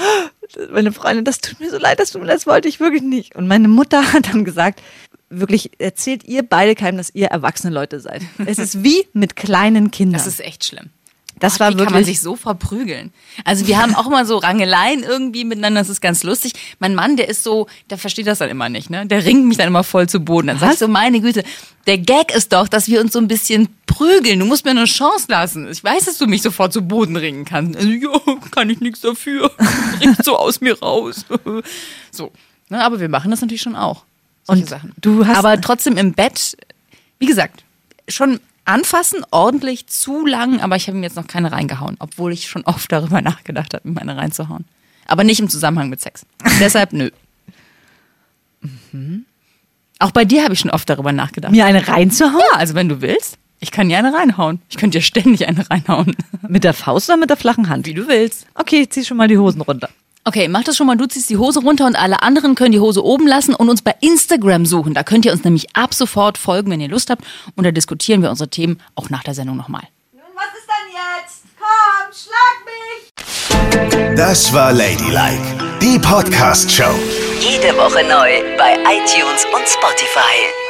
meine 0.70 0.92
Freundin, 0.92 1.24
das 1.24 1.38
tut 1.38 1.60
mir 1.60 1.70
so 1.70 1.78
leid, 1.78 1.98
das, 1.98 2.12
das 2.12 2.46
wollte 2.46 2.68
ich 2.68 2.78
wirklich 2.80 3.02
nicht. 3.02 3.36
Und 3.36 3.48
meine 3.48 3.68
Mutter 3.68 4.12
hat 4.12 4.28
dann 4.28 4.44
gesagt, 4.44 4.80
wirklich, 5.32 5.70
erzählt 5.78 6.24
ihr 6.24 6.42
beide 6.42 6.74
keinem, 6.74 6.98
dass 6.98 7.14
ihr 7.14 7.28
erwachsene 7.28 7.72
Leute 7.74 8.00
seid. 8.00 8.22
Es 8.46 8.58
ist 8.58 8.82
wie 8.84 9.06
mit 9.12 9.36
kleinen 9.36 9.90
Kindern. 9.90 10.14
Das 10.18 10.26
ist 10.26 10.40
echt 10.40 10.64
schlimm. 10.64 10.90
Das 11.40 11.54
Gott, 11.54 11.60
war 11.60 11.68
wie 11.70 11.76
kann 11.76 11.84
man 11.86 11.94
wirklich- 11.94 12.18
sich 12.18 12.20
so 12.20 12.36
verprügeln. 12.36 13.12
Also 13.44 13.66
wir 13.66 13.78
haben 13.82 13.96
auch 13.96 14.08
mal 14.08 14.26
so 14.26 14.36
Rangeleien 14.36 15.02
irgendwie 15.02 15.44
miteinander, 15.44 15.80
das 15.80 15.88
ist 15.88 16.00
ganz 16.00 16.22
lustig. 16.22 16.52
Mein 16.78 16.94
Mann, 16.94 17.16
der 17.16 17.28
ist 17.28 17.42
so, 17.42 17.66
der 17.90 17.98
versteht 17.98 18.28
das 18.28 18.38
dann 18.38 18.50
immer 18.50 18.68
nicht, 18.68 18.90
ne? 18.90 19.06
Der 19.06 19.24
ringt 19.24 19.46
mich 19.46 19.56
dann 19.56 19.66
immer 19.66 19.82
voll 19.82 20.08
zu 20.08 20.20
Boden. 20.20 20.46
Dann 20.48 20.58
sag 20.58 20.74
ich 20.74 20.78
so, 20.78 20.86
meine 20.86 21.20
Güte, 21.20 21.42
der 21.88 21.98
Gag 21.98 22.32
ist 22.32 22.52
doch, 22.52 22.68
dass 22.68 22.86
wir 22.86 23.00
uns 23.00 23.12
so 23.14 23.18
ein 23.18 23.26
bisschen 23.26 23.68
prügeln. 23.86 24.38
Du 24.38 24.44
musst 24.44 24.64
mir 24.64 24.70
eine 24.72 24.84
Chance 24.84 25.26
lassen. 25.30 25.68
Ich 25.68 25.82
weiß, 25.82 26.04
dass 26.04 26.18
du 26.18 26.26
mich 26.28 26.42
sofort 26.42 26.72
zu 26.72 26.82
Boden 26.82 27.16
ringen 27.16 27.44
kannst. 27.44 27.76
Also, 27.76 27.88
ja, 27.88 28.10
kann 28.52 28.70
ich 28.70 28.78
nichts 28.80 29.00
dafür. 29.00 29.50
Ringt 30.00 30.22
so 30.24 30.36
aus 30.36 30.60
mir 30.60 30.78
raus. 30.78 31.24
So. 32.12 32.30
Ne, 32.68 32.84
aber 32.84 33.00
wir 33.00 33.08
machen 33.08 33.30
das 33.32 33.40
natürlich 33.40 33.62
schon 33.62 33.74
auch. 33.74 34.04
Solche 34.44 34.62
Und 34.62 34.68
Sachen. 34.68 34.92
du 35.00 35.26
hast- 35.26 35.36
aber 35.38 35.60
trotzdem 35.60 35.96
im 35.96 36.12
Bett, 36.14 36.56
wie 37.18 37.26
gesagt, 37.26 37.64
schon 38.08 38.40
anfassen, 38.64 39.24
ordentlich 39.30 39.86
zu 39.86 40.26
lang, 40.26 40.60
aber 40.60 40.76
ich 40.76 40.86
habe 40.88 40.96
ihm 40.98 41.02
jetzt 41.02 41.16
noch 41.16 41.26
keine 41.26 41.52
reingehauen, 41.52 41.96
obwohl 41.98 42.32
ich 42.32 42.48
schon 42.48 42.64
oft 42.64 42.90
darüber 42.92 43.20
nachgedacht 43.20 43.74
habe, 43.74 43.88
ihm 43.88 43.98
eine 43.98 44.16
reinzuhauen. 44.16 44.64
Aber 45.06 45.24
nicht 45.24 45.40
im 45.40 45.48
Zusammenhang 45.48 45.88
mit 45.88 46.00
Sex. 46.00 46.24
Deshalb 46.60 46.92
nö. 46.92 47.10
Mhm. 48.92 49.24
Auch 49.98 50.10
bei 50.10 50.24
dir 50.24 50.42
habe 50.44 50.54
ich 50.54 50.60
schon 50.60 50.70
oft 50.70 50.88
darüber 50.88 51.12
nachgedacht. 51.12 51.52
mir 51.52 51.64
eine 51.64 51.86
reinzuhauen? 51.86 52.40
Ja, 52.52 52.58
also 52.58 52.74
wenn 52.74 52.88
du 52.88 53.00
willst, 53.00 53.38
ich 53.60 53.70
kann 53.70 53.88
dir 53.88 53.98
eine 53.98 54.12
reinhauen. 54.12 54.60
Ich 54.68 54.76
könnte 54.76 54.98
dir 54.98 55.02
ständig 55.02 55.46
eine 55.46 55.68
reinhauen. 55.70 56.16
Mit 56.48 56.64
der 56.64 56.74
Faust 56.74 57.08
oder 57.08 57.16
mit 57.16 57.30
der 57.30 57.36
flachen 57.36 57.68
Hand? 57.68 57.86
Wie 57.86 57.94
du 57.94 58.08
willst. 58.08 58.46
Okay, 58.54 58.88
zieh 58.88 59.04
schon 59.04 59.16
mal 59.16 59.28
die 59.28 59.38
Hosen 59.38 59.60
runter. 59.60 59.88
Okay, 60.24 60.46
mach 60.46 60.62
das 60.62 60.76
schon 60.76 60.86
mal. 60.86 60.96
Du 60.96 61.06
ziehst 61.06 61.30
die 61.30 61.36
Hose 61.36 61.60
runter 61.60 61.84
und 61.86 61.96
alle 61.96 62.22
anderen 62.22 62.54
können 62.54 62.70
die 62.70 62.78
Hose 62.78 63.04
oben 63.04 63.26
lassen 63.26 63.54
und 63.54 63.68
uns 63.68 63.82
bei 63.82 63.94
Instagram 64.00 64.66
suchen. 64.66 64.94
Da 64.94 65.02
könnt 65.02 65.24
ihr 65.24 65.32
uns 65.32 65.42
nämlich 65.42 65.74
ab 65.74 65.94
sofort 65.94 66.38
folgen, 66.38 66.70
wenn 66.70 66.80
ihr 66.80 66.88
Lust 66.88 67.10
habt. 67.10 67.24
Und 67.56 67.64
da 67.64 67.72
diskutieren 67.72 68.22
wir 68.22 68.30
unsere 68.30 68.48
Themen 68.48 68.80
auch 68.94 69.10
nach 69.10 69.24
der 69.24 69.34
Sendung 69.34 69.56
nochmal. 69.56 69.82
Was 70.12 70.44
ist 70.58 70.68
denn 70.68 70.94
jetzt? 70.94 71.42
Komm, 71.58 72.12
schlag 72.12 72.56
mich! 72.66 74.16
Das 74.16 74.52
war 74.52 74.72
Ladylike, 74.72 75.58
die 75.80 75.98
Podcast-Show. 75.98 76.94
Jede 77.40 77.76
Woche 77.76 78.04
neu 78.04 78.56
bei 78.56 78.74
iTunes 78.84 79.44
und 79.52 79.66
Spotify. 79.68 80.61